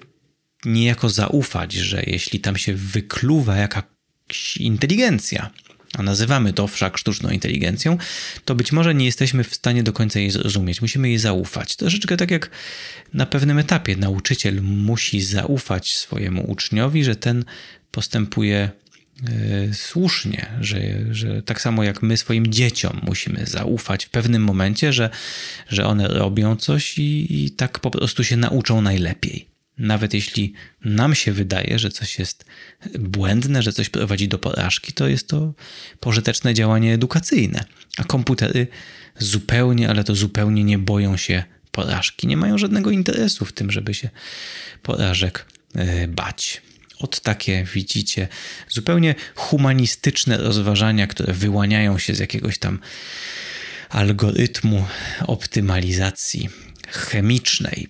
niejako 0.64 1.08
zaufać, 1.08 1.72
że 1.72 2.02
jeśli 2.06 2.40
tam 2.40 2.56
się 2.56 2.74
wykluwa 2.74 3.56
jakaś 3.56 4.56
inteligencja, 4.56 5.50
a 5.98 6.02
nazywamy 6.02 6.52
to 6.52 6.66
wszak 6.66 6.98
sztuczną 6.98 7.30
inteligencją, 7.30 7.98
to 8.44 8.54
być 8.54 8.72
może 8.72 8.94
nie 8.94 9.04
jesteśmy 9.04 9.44
w 9.44 9.54
stanie 9.54 9.82
do 9.82 9.92
końca 9.92 10.20
jej 10.20 10.30
zrozumieć. 10.30 10.82
Musimy 10.82 11.08
jej 11.08 11.18
zaufać. 11.18 11.76
Troszeczkę 11.76 12.16
tak 12.16 12.30
jak 12.30 12.50
na 13.14 13.26
pewnym 13.26 13.58
etapie 13.58 13.96
nauczyciel 13.96 14.62
musi 14.62 15.20
zaufać 15.20 15.94
swojemu 15.94 16.50
uczniowi, 16.50 17.04
że 17.04 17.16
ten 17.16 17.44
postępuje 17.90 18.70
e, 19.28 19.74
słusznie, 19.74 20.46
że, 20.60 20.80
że 21.10 21.42
tak 21.42 21.60
samo 21.60 21.84
jak 21.84 22.02
my 22.02 22.16
swoim 22.16 22.46
dzieciom 22.46 23.00
musimy 23.02 23.46
zaufać 23.46 24.04
w 24.04 24.10
pewnym 24.10 24.42
momencie, 24.44 24.92
że, 24.92 25.10
że 25.68 25.86
one 25.86 26.08
robią 26.08 26.56
coś 26.56 26.98
i, 26.98 27.44
i 27.44 27.50
tak 27.50 27.78
po 27.78 27.90
prostu 27.90 28.24
się 28.24 28.36
nauczą 28.36 28.80
najlepiej. 28.80 29.51
Nawet 29.82 30.14
jeśli 30.14 30.52
nam 30.84 31.14
się 31.14 31.32
wydaje, 31.32 31.78
że 31.78 31.90
coś 31.90 32.18
jest 32.18 32.44
błędne, 32.98 33.62
że 33.62 33.72
coś 33.72 33.88
prowadzi 33.88 34.28
do 34.28 34.38
porażki, 34.38 34.92
to 34.92 35.08
jest 35.08 35.28
to 35.28 35.54
pożyteczne 36.00 36.54
działanie 36.54 36.94
edukacyjne. 36.94 37.64
A 37.96 38.04
komputery 38.04 38.66
zupełnie, 39.18 39.90
ale 39.90 40.04
to 40.04 40.14
zupełnie 40.14 40.64
nie 40.64 40.78
boją 40.78 41.16
się 41.16 41.44
porażki. 41.70 42.26
Nie 42.26 42.36
mają 42.36 42.58
żadnego 42.58 42.90
interesu 42.90 43.44
w 43.44 43.52
tym, 43.52 43.70
żeby 43.70 43.94
się 43.94 44.10
porażek 44.82 45.46
e, 45.74 46.08
bać. 46.08 46.62
Od 46.98 47.20
takie, 47.20 47.66
widzicie, 47.74 48.28
zupełnie 48.68 49.14
humanistyczne 49.34 50.36
rozważania, 50.36 51.06
które 51.06 51.32
wyłaniają 51.32 51.98
się 51.98 52.14
z 52.14 52.18
jakiegoś 52.18 52.58
tam 52.58 52.78
algorytmu 53.88 54.86
optymalizacji 55.26 56.48
chemicznej, 56.88 57.88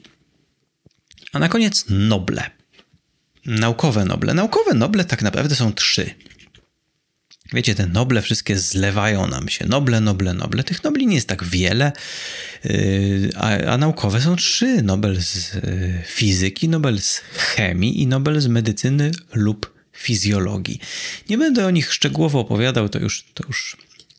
a 1.33 1.39
na 1.39 1.49
koniec 1.49 1.85
Noble. 1.89 2.51
Naukowe 3.47 4.05
Noble. 4.05 4.35
Naukowe 4.35 4.75
Noble 4.75 5.05
tak 5.05 5.23
naprawdę 5.23 5.55
są 5.55 5.73
trzy. 5.73 6.15
Wiecie, 7.53 7.75
te 7.75 7.87
noble 7.87 8.23
wszystkie 8.23 8.59
zlewają 8.59 9.27
nam 9.27 9.49
się. 9.49 9.67
Noble, 9.67 10.01
noble, 10.01 10.35
noble. 10.35 10.65
Tych 10.65 10.85
nobli 10.85 11.07
nie 11.07 11.15
jest 11.15 11.29
tak 11.29 11.45
wiele, 11.45 11.93
yy, 12.65 13.31
a, 13.37 13.49
a, 13.49 13.79
naukowe 13.79 14.21
są 14.21 14.37
trzy. 14.37 14.83
Nobel 14.83 15.23
z 15.23 15.55
yy, 15.55 16.03
fizyki, 16.07 16.69
Nobel 16.69 17.01
z 17.01 17.23
chemii 17.37 18.03
i 18.03 18.07
Nobel 18.07 18.41
z 18.41 18.47
medycyny 18.47 19.11
lub 19.35 19.73
fizjologii. 19.93 20.81
Nie 21.29 21.39
będę 21.39 21.67
o 21.67 21.71
nich 21.71 21.93
szczegółowo 21.93 22.41
opowiadał, 22.41 22.89
to 22.89 22.99
już, 22.99 23.25
to 23.35 23.45
już 23.49 23.77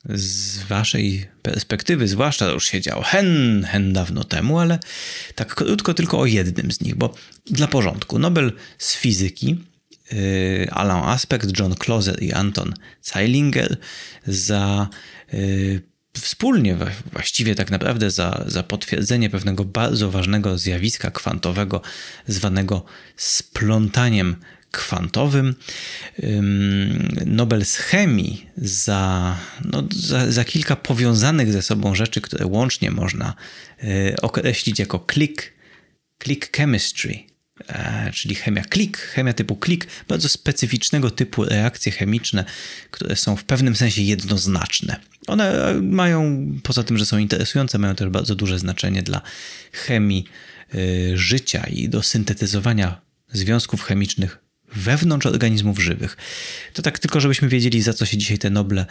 z 0.09 0.57
waszej 0.63 1.25
perspektywy, 1.41 2.07
zwłaszcza 2.07 2.45
to 2.45 2.53
już 2.53 2.65
się 2.65 2.81
działo 2.81 3.03
hen, 3.03 3.65
hen 3.69 3.93
dawno 3.93 4.23
temu, 4.23 4.59
ale 4.59 4.79
tak 5.35 5.55
krótko 5.55 5.93
tylko 5.93 6.19
o 6.19 6.25
jednym 6.25 6.71
z 6.71 6.81
nich, 6.81 6.95
bo 6.95 7.13
dla 7.45 7.67
porządku. 7.67 8.19
Nobel 8.19 8.53
z 8.77 8.95
fizyki, 8.95 9.57
yy, 10.11 10.67
Alan 10.71 11.09
Aspect, 11.09 11.59
John 11.59 11.75
Closer 11.75 12.23
i 12.23 12.33
Anton 12.33 12.73
Zeilinger 13.01 13.77
za 14.27 14.89
yy, 15.33 15.81
wspólnie 16.13 16.77
właściwie 17.11 17.55
tak 17.55 17.71
naprawdę 17.71 18.11
za, 18.11 18.43
za 18.47 18.63
potwierdzenie 18.63 19.29
pewnego 19.29 19.65
bardzo 19.65 20.11
ważnego 20.11 20.57
zjawiska 20.57 21.11
kwantowego 21.11 21.81
zwanego 22.27 22.85
splątaniem 23.17 24.35
kwantowym. 24.73 25.55
Nobel 27.25 27.65
z 27.65 27.75
chemii 27.75 28.47
za, 28.57 29.35
no, 29.65 29.83
za, 29.95 30.31
za, 30.31 30.45
kilka 30.45 30.75
powiązanych 30.75 31.53
ze 31.53 31.61
sobą 31.61 31.95
rzeczy, 31.95 32.21
które 32.21 32.45
łącznie 32.45 32.91
można 32.91 33.33
y, 33.83 34.15
określić 34.21 34.79
jako 34.79 35.05
click, 35.13 35.51
click 36.23 36.57
chemistry, 36.57 37.19
e, 37.67 38.11
czyli 38.13 38.35
chemia 38.35 38.63
klik, 38.63 38.97
chemia 38.97 39.33
typu 39.33 39.55
klik, 39.55 39.87
bardzo 40.07 40.29
specyficznego 40.29 41.11
typu 41.11 41.45
reakcje 41.45 41.91
chemiczne, 41.91 42.45
które 42.91 43.15
są 43.15 43.35
w 43.35 43.43
pewnym 43.43 43.75
sensie 43.75 44.01
jednoznaczne. 44.01 44.99
One 45.27 45.73
mają, 45.81 46.47
poza 46.63 46.83
tym, 46.83 46.97
że 46.97 47.05
są 47.05 47.17
interesujące, 47.17 47.77
mają 47.77 47.95
też 47.95 48.09
bardzo 48.09 48.35
duże 48.35 48.59
znaczenie 48.59 49.03
dla 49.03 49.21
chemii 49.71 50.25
y, 50.75 51.11
życia 51.15 51.63
i 51.63 51.89
do 51.89 52.03
syntetyzowania 52.03 53.01
związków 53.31 53.83
chemicznych 53.83 54.42
wewnątrz 54.75 55.25
organizmów 55.25 55.79
żywych. 55.79 56.17
To 56.73 56.81
tak 56.81 56.99
tylko, 56.99 57.19
żebyśmy 57.19 57.47
wiedzieli, 57.47 57.81
za 57.81 57.93
co 57.93 58.05
się 58.05 58.17
dzisiaj 58.17 58.37
te 58.37 58.49
Noble 58.49 58.85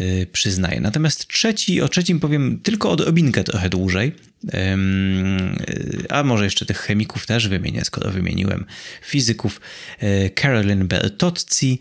y, 0.00 0.26
przyznaje. 0.32 0.80
Natomiast 0.80 1.28
trzeci, 1.28 1.82
o 1.82 1.88
trzecim 1.88 2.20
powiem 2.20 2.60
tylko 2.62 2.90
odrobinkę 2.90 3.44
trochę 3.44 3.68
dłużej, 3.68 4.12
y, 4.44 6.08
a 6.08 6.22
może 6.22 6.44
jeszcze 6.44 6.66
tych 6.66 6.78
chemików 6.78 7.26
też 7.26 7.48
wymienię, 7.48 7.84
skoro 7.84 8.10
wymieniłem 8.10 8.64
fizyków 9.02 9.60
y, 10.02 10.30
Carolyn 10.40 10.88
Bertozzi, 10.88 11.78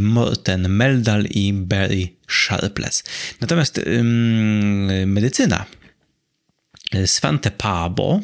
Morten 0.00 0.68
Meldal 0.68 1.24
i 1.24 1.52
Barry 1.52 2.08
Sharpless. 2.28 3.04
Natomiast 3.40 3.80
medycyna 5.06 5.66
Svante 7.06 7.50
Paabo 7.50 8.20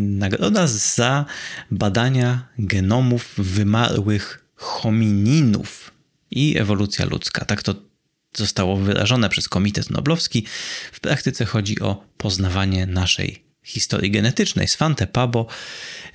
nagroda 0.00 0.66
za 0.66 1.24
badania 1.70 2.48
genomów 2.58 3.34
wymarłych 3.38 4.44
homininów 4.54 5.90
i 6.30 6.58
ewolucja 6.58 7.06
ludzka. 7.06 7.44
Tak 7.44 7.62
to 7.62 7.74
zostało 8.36 8.76
wyrażone 8.76 9.28
przez 9.28 9.48
Komitet 9.48 9.90
Noblowski. 9.90 10.46
W 10.92 11.00
praktyce 11.00 11.44
chodzi 11.44 11.80
o 11.80 12.04
poznawanie 12.16 12.86
naszej 12.86 13.45
historii 13.66 14.10
genetycznej. 14.10 14.68
Svante 14.68 15.06
Pabo 15.06 15.46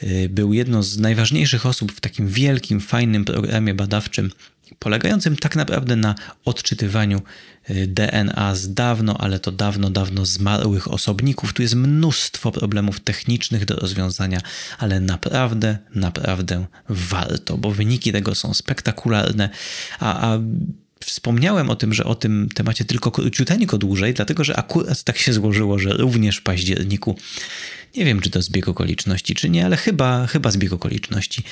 yy, 0.02 0.30
był 0.30 0.54
jedną 0.54 0.84
z 0.84 0.98
najważniejszych 0.98 1.66
osób 1.66 1.92
w 1.92 2.00
takim 2.00 2.28
wielkim, 2.28 2.80
fajnym 2.80 3.26
programie 3.26 3.74
badawczym 3.74 4.32
polegającym 4.80 5.38
tak 5.38 5.56
naprawdę 5.56 5.96
na 5.96 6.16
odczytywaniu 6.46 7.22
y, 7.70 7.88
DNA 7.88 8.56
z 8.56 8.74
dawno, 8.74 9.18
ale 9.18 9.40
to 9.40 9.52
dawno, 9.52 9.90
dawno 9.90 10.26
zmarłych 10.26 10.92
osobników. 10.92 11.54
Tu 11.54 11.62
jest 11.62 11.76
mnóstwo 11.76 12.52
problemów 12.52 13.00
technicznych 13.00 13.66
do 13.66 13.76
rozwiązania, 13.76 14.42
ale 14.78 15.00
naprawdę, 15.00 15.78
naprawdę 15.96 16.66
warto, 16.90 17.58
bo 17.58 17.72
wyniki 17.72 18.12
tego 18.12 18.36
są 18.36 18.54
spektakularne, 18.54 19.50
a, 20.00 20.34
a 20.34 20.40
Wspomniałem 21.12 21.70
o 21.70 21.76
tym, 21.76 21.94
że 21.94 22.04
o 22.04 22.16
tym 22.16 22.50
temacie 22.54 22.86
tylko 22.86 23.12
króciuteńko 23.12 23.78
dłużej, 23.78 24.14
dlatego 24.14 24.44
że 24.44 24.58
akurat 24.58 25.04
tak 25.04 25.18
się 25.18 25.34
złożyło, 25.34 25.80
że 25.80 25.94
również 25.94 26.38
w 26.38 26.44
październiku 26.44 27.16
nie 27.96 28.06
wiem, 28.06 28.20
czy 28.20 28.30
to 28.30 28.42
zbieg 28.42 28.68
okoliczności, 28.68 29.36
czy 29.36 29.50
nie, 29.50 29.66
ale 29.66 29.78
chyba, 29.78 30.28
chyba 30.28 30.52
zbieg 30.52 30.74
okoliczności. 30.74 31.44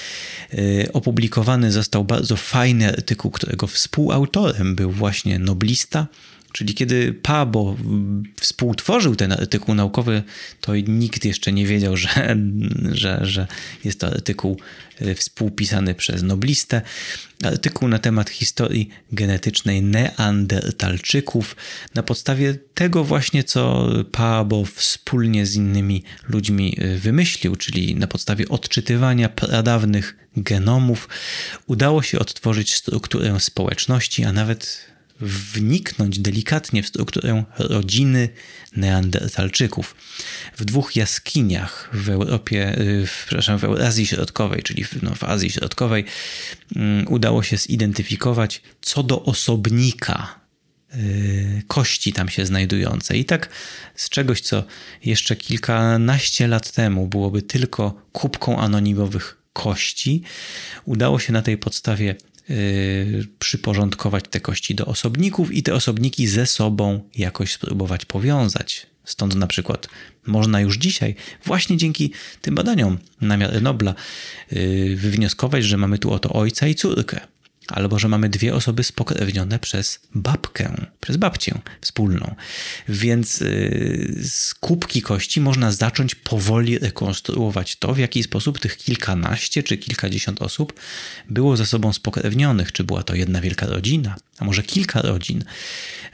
Yy, 0.53 0.89
opublikowany 0.93 1.71
został 1.71 2.03
bardzo 2.03 2.35
fajny 2.35 2.87
artykuł, 2.87 3.31
którego 3.31 3.67
współautorem 3.67 4.75
był 4.75 4.91
właśnie 4.91 5.39
noblista, 5.39 6.07
Czyli 6.53 6.73
kiedy 6.73 7.13
Pabo 7.13 7.77
współtworzył 8.39 9.15
ten 9.15 9.31
artykuł 9.31 9.75
naukowy, 9.75 10.23
to 10.61 10.75
nikt 10.75 11.25
jeszcze 11.25 11.51
nie 11.51 11.65
wiedział, 11.65 11.97
że, 11.97 12.37
że, 12.91 13.19
że 13.21 13.47
jest 13.83 13.99
to 13.99 14.07
artykuł 14.07 14.59
e, 14.99 15.15
współpisany 15.15 15.95
przez 15.95 16.23
noblistę. 16.23 16.81
Artykuł 17.43 17.87
na 17.87 17.99
temat 17.99 18.29
historii 18.29 18.89
genetycznej 19.11 19.81
neandertalczyków 19.81 21.55
na 21.95 22.03
podstawie 22.03 22.55
tego 22.73 23.03
właśnie, 23.03 23.43
co 23.43 23.89
Pabo 24.11 24.65
wspólnie 24.65 25.45
z 25.45 25.55
innymi 25.55 26.03
ludźmi 26.29 26.77
e, 26.77 26.95
wymyślił, 26.95 27.55
czyli 27.55 27.95
na 27.95 28.07
podstawie 28.07 28.49
odczytywania 28.49 29.29
pradawnych 29.29 30.15
genomów, 30.37 31.09
udało 31.67 32.01
się 32.01 32.19
odtworzyć 32.19 32.75
strukturę 32.75 33.39
społeczności, 33.39 34.23
a 34.23 34.33
nawet 34.33 34.89
wniknąć 35.21 36.19
delikatnie 36.19 36.83
w 36.83 36.87
strukturę 36.87 37.43
rodziny 37.57 38.29
Neandertalczyków. 38.75 39.95
W 40.57 40.65
dwóch 40.65 40.95
jaskiniach 40.95 41.89
w 41.93 42.09
Europie, 42.09 42.79
y, 42.79 43.07
w, 43.07 43.23
przepraszam, 43.25 43.59
w 43.59 43.63
Azji 43.63 44.07
Środkowej, 44.07 44.63
czyli 44.63 44.83
w, 44.83 45.03
no, 45.03 45.15
w 45.15 45.23
Azji 45.23 45.49
Środkowej, 45.49 46.05
um, 46.75 47.05
udało 47.07 47.43
się 47.43 47.57
zidentyfikować 47.57 48.61
co 48.81 49.03
do 49.03 49.23
osobnika 49.23 50.39
y, 50.95 51.63
kości 51.67 52.13
tam 52.13 52.29
się 52.29 52.45
znajdujące. 52.45 53.17
I 53.17 53.25
tak 53.25 53.49
z 53.95 54.09
czegoś, 54.09 54.41
co 54.41 54.63
jeszcze 55.05 55.35
kilkanaście 55.35 56.47
lat 56.47 56.71
temu 56.71 57.07
byłoby 57.07 57.41
tylko 57.41 58.07
kubką 58.11 58.59
anonimowych 58.59 59.37
kości, 59.53 60.23
udało 60.85 61.19
się 61.19 61.33
na 61.33 61.41
tej 61.41 61.57
podstawie 61.57 62.15
przyporządkować 63.39 64.23
te 64.29 64.39
kości 64.39 64.75
do 64.75 64.85
osobników 64.85 65.51
i 65.51 65.63
te 65.63 65.73
osobniki 65.73 66.27
ze 66.27 66.45
sobą 66.45 67.09
jakoś 67.15 67.53
spróbować 67.53 68.05
powiązać. 68.05 68.87
Stąd 69.05 69.35
na 69.35 69.47
przykład 69.47 69.87
można 70.25 70.61
już 70.61 70.77
dzisiaj, 70.77 71.15
właśnie 71.45 71.77
dzięki 71.77 72.11
tym 72.41 72.55
badaniom 72.55 72.97
na 73.21 73.37
miarę 73.37 73.61
Nobla, 73.61 73.95
y, 74.53 74.95
wywnioskować, 74.99 75.63
że 75.63 75.77
mamy 75.77 75.97
tu 75.97 76.11
oto 76.11 76.33
ojca 76.33 76.67
i 76.67 76.75
córkę 76.75 77.19
albo 77.71 77.99
że 77.99 78.07
mamy 78.07 78.29
dwie 78.29 78.55
osoby 78.55 78.83
spokrewnione 78.83 79.59
przez 79.59 79.99
babkę, 80.15 80.87
przez 80.99 81.17
babcię 81.17 81.59
wspólną. 81.81 82.35
Więc 82.89 83.39
yy, 83.39 84.15
z 84.23 84.53
kubki 84.53 85.01
kości 85.01 85.41
można 85.41 85.71
zacząć 85.71 86.15
powoli 86.15 86.79
rekonstruować 86.79 87.75
to, 87.75 87.93
w 87.93 87.97
jaki 87.97 88.23
sposób 88.23 88.59
tych 88.59 88.77
kilkanaście 88.77 89.63
czy 89.63 89.77
kilkadziesiąt 89.77 90.41
osób 90.41 90.73
było 91.29 91.57
ze 91.57 91.65
sobą 91.65 91.93
spokrewnionych. 91.93 92.71
Czy 92.71 92.83
była 92.83 93.03
to 93.03 93.15
jedna 93.15 93.41
wielka 93.41 93.65
rodzina, 93.65 94.15
a 94.39 94.45
może 94.45 94.63
kilka 94.63 95.01
rodzin, 95.01 95.43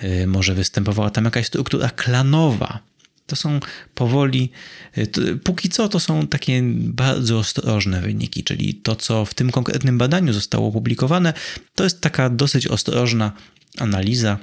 yy, 0.02 0.28
może 0.28 0.56
występowała 0.56 1.10
tam 1.10 1.26
jakaś 1.26 1.48
struktura 1.48 1.90
klanowa 1.90 2.95
to 3.28 3.36
są 3.36 3.60
powoli, 3.96 4.52
y, 4.98 5.08
to, 5.08 5.22
póki 5.44 5.70
co 5.70 5.90
to 5.90 6.00
są 6.00 6.28
takie 6.28 6.62
bardzo 6.78 7.38
ostrożne 7.40 8.02
wyniki, 8.02 8.44
czyli 8.44 8.74
to, 8.74 8.96
co 8.96 9.26
w 9.26 9.34
tym 9.34 9.52
konkretnym 9.52 9.98
badaniu 9.98 10.34
zostało 10.34 10.68
opublikowane, 10.68 11.34
to 11.76 11.84
jest 11.84 12.02
taka 12.02 12.30
dosyć 12.30 12.68
ostrożna 12.68 13.32
analiza 13.78 14.38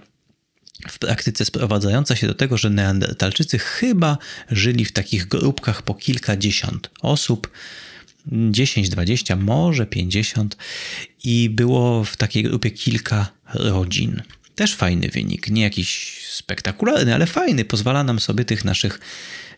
w 0.88 0.98
praktyce 0.98 1.44
sprowadzająca 1.44 2.16
się 2.16 2.26
do 2.26 2.34
tego, 2.34 2.58
że 2.58 2.70
Neandertalczycy 2.70 3.58
chyba 3.58 4.18
żyli 4.50 4.84
w 4.84 4.92
takich 4.92 5.28
grupkach 5.28 5.82
po 5.82 5.94
kilkadziesiąt 5.94 6.90
osób, 7.00 7.50
10, 8.50 8.88
20, 8.88 9.36
może 9.36 9.86
50 9.86 10.56
i 11.24 11.50
było 11.50 12.04
w 12.04 12.16
takiej 12.16 12.42
grupie 12.42 12.70
kilka 12.70 13.28
rodzin. 13.54 14.22
Też 14.54 14.74
fajny 14.76 15.08
wynik, 15.08 15.48
nie 15.48 15.62
jakiś 15.62 16.20
spektakularny, 16.28 17.14
ale 17.14 17.26
fajny. 17.26 17.64
Pozwala 17.64 18.04
nam 18.04 18.20
sobie 18.20 18.44
tych 18.44 18.64
naszych 18.64 19.00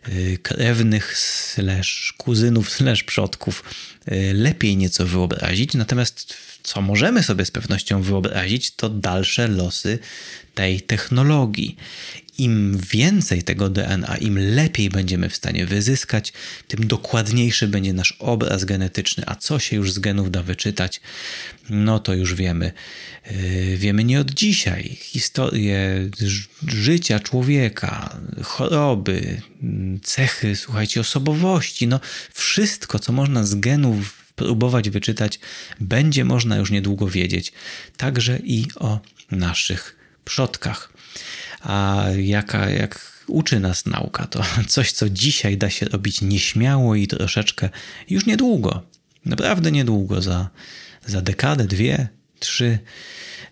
y, 0.09 0.37
krewnych, 0.43 1.17
slash 1.17 2.13
kuzynów, 2.17 2.69
slash 2.69 3.03
przodków 3.03 3.63
y, 4.11 4.33
lepiej 4.33 4.77
nieco 4.77 5.05
wyobrazić. 5.05 5.73
Natomiast 5.73 6.37
co 6.63 6.81
możemy 6.81 7.23
sobie 7.23 7.45
z 7.45 7.51
pewnością 7.51 8.01
wyobrazić, 8.01 8.71
to 8.71 8.89
dalsze 8.89 9.47
losy 9.47 9.99
tej 10.55 10.81
technologii 10.81 11.75
im 12.37 12.77
więcej 12.91 13.43
tego 13.43 13.69
DNA, 13.69 14.17
im 14.17 14.39
lepiej 14.39 14.89
będziemy 14.89 15.29
w 15.29 15.35
stanie 15.35 15.65
wyzyskać, 15.65 16.33
tym 16.67 16.87
dokładniejszy 16.87 17.67
będzie 17.67 17.93
nasz 17.93 18.11
obraz 18.19 18.65
genetyczny. 18.65 19.23
A 19.27 19.35
co 19.35 19.59
się 19.59 19.75
już 19.75 19.93
z 19.93 19.99
genów 19.99 20.31
da 20.31 20.43
wyczytać, 20.43 21.01
no 21.69 21.99
to 21.99 22.13
już 22.13 22.35
wiemy. 22.35 22.71
Yy, 23.31 23.77
wiemy 23.77 24.03
nie 24.03 24.19
od 24.19 24.31
dzisiaj. 24.31 24.97
Historię 25.01 26.09
życia 26.67 27.19
człowieka, 27.19 28.17
choroby, 28.43 29.41
cechy, 30.03 30.55
słuchajcie, 30.55 31.01
osobowości, 31.01 31.87
no 31.87 31.99
wszystko, 32.33 32.99
co 32.99 33.13
można 33.13 33.43
z 33.43 33.55
genów 33.55 34.25
próbować 34.35 34.89
wyczytać, 34.89 35.39
będzie 35.79 36.25
można 36.25 36.57
już 36.57 36.71
niedługo 36.71 37.07
wiedzieć. 37.07 37.53
Także 37.97 38.39
i 38.43 38.67
o 38.75 38.99
naszych 39.31 39.95
przodkach. 40.25 40.94
A 41.65 42.05
jaka, 42.17 42.69
jak 42.69 43.23
uczy 43.27 43.59
nas 43.59 43.85
nauka, 43.85 44.27
to 44.27 44.43
coś, 44.67 44.91
co 44.91 45.09
dzisiaj 45.09 45.57
da 45.57 45.69
się 45.69 45.85
robić 45.85 46.21
nieśmiało 46.21 46.95
i 46.95 47.07
troszeczkę 47.07 47.69
już 48.09 48.25
niedługo, 48.25 48.83
naprawdę 49.25 49.71
niedługo, 49.71 50.21
za, 50.21 50.49
za 51.05 51.21
dekadę, 51.21 51.65
dwie, 51.65 52.07
trzy, 52.39 52.79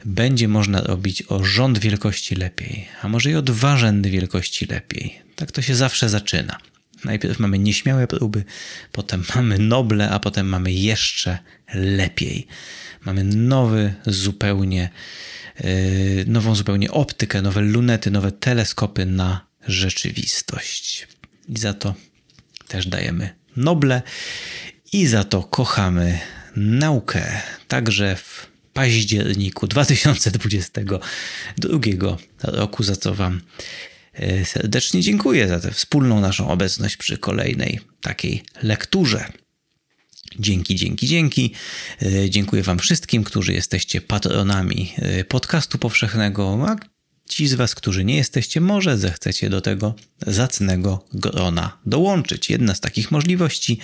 będzie 0.05 0.47
można 0.47 0.81
robić 0.81 1.23
o 1.27 1.43
rząd 1.43 1.77
wielkości 1.77 2.35
lepiej, 2.35 2.87
a 3.01 3.07
może 3.07 3.31
i 3.31 3.35
o 3.35 3.41
dwa 3.41 3.77
rzędy 3.77 4.09
wielkości 4.09 4.65
lepiej. 4.65 5.21
Tak 5.35 5.51
to 5.51 5.61
się 5.61 5.75
zawsze 5.75 6.09
zaczyna. 6.09 6.57
Najpierw 7.05 7.39
mamy 7.39 7.59
nieśmiałe 7.59 8.07
próby, 8.07 8.43
potem 8.91 9.23
mamy 9.35 9.59
noble, 9.59 10.09
a 10.09 10.19
potem 10.19 10.47
mamy 10.47 10.71
jeszcze 10.71 11.39
lepiej. 11.73 12.47
Mamy 13.05 13.23
nowy 13.23 13.93
zupełnie, 14.05 14.89
nową 16.25 16.55
zupełnie 16.55 16.91
optykę, 16.91 17.41
nowe 17.41 17.61
lunety, 17.61 18.11
nowe 18.11 18.31
teleskopy 18.31 19.05
na 19.05 19.47
rzeczywistość. 19.67 21.07
I 21.49 21.59
za 21.59 21.73
to 21.73 21.93
też 22.67 22.87
dajemy 22.87 23.35
noble 23.57 24.01
i 24.93 25.07
za 25.07 25.23
to 25.23 25.43
kochamy 25.43 26.19
naukę. 26.55 27.41
Także 27.67 28.15
w 28.15 28.47
październiku 28.73 29.67
2022 29.67 30.97
roku, 32.43 32.83
za 32.83 32.95
co 32.95 33.15
Wam 33.15 33.41
e, 34.13 34.45
serdecznie 34.45 35.01
dziękuję 35.01 35.47
za 35.47 35.59
tę 35.59 35.71
wspólną 35.71 36.19
naszą 36.19 36.49
obecność 36.49 36.97
przy 36.97 37.17
kolejnej 37.17 37.79
takiej 38.01 38.43
lekturze. 38.63 39.42
Dzięki, 40.39 40.75
dzięki, 40.75 41.07
dzięki. 41.07 41.53
E, 42.01 42.29
dziękuję 42.29 42.63
Wam 42.63 42.79
wszystkim, 42.79 43.23
którzy 43.23 43.53
jesteście 43.53 44.01
patronami 44.01 44.93
e, 44.95 45.23
podcastu 45.23 45.77
powszechnego, 45.77 46.65
a 46.67 46.75
ci 47.29 47.47
z 47.47 47.53
Was, 47.53 47.75
którzy 47.75 48.05
nie 48.05 48.15
jesteście, 48.15 48.61
może 48.61 48.97
zechcecie 48.97 49.49
do 49.49 49.61
tego 49.61 49.95
zacnego 50.27 51.05
grona 51.13 51.77
dołączyć. 51.85 52.49
Jedna 52.49 52.75
z 52.75 52.79
takich 52.79 53.11
możliwości 53.11 53.79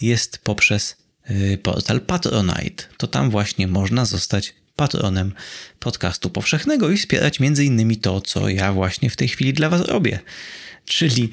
jest 0.00 0.38
poprzez 0.38 0.96
Y, 1.30 1.58
portal 1.62 2.00
Patronite. 2.00 2.84
To 2.96 3.06
tam 3.06 3.30
właśnie 3.30 3.66
można 3.68 4.04
zostać 4.04 4.54
patronem 4.76 5.34
podcastu 5.78 6.30
powszechnego 6.30 6.90
i 6.90 6.96
wspierać 6.96 7.40
między 7.40 7.64
innymi 7.64 7.96
to, 7.96 8.20
co 8.20 8.48
ja 8.48 8.72
właśnie 8.72 9.10
w 9.10 9.16
tej 9.16 9.28
chwili 9.28 9.52
dla 9.52 9.68
Was 9.68 9.80
robię. 9.80 10.18
Czyli 10.84 11.30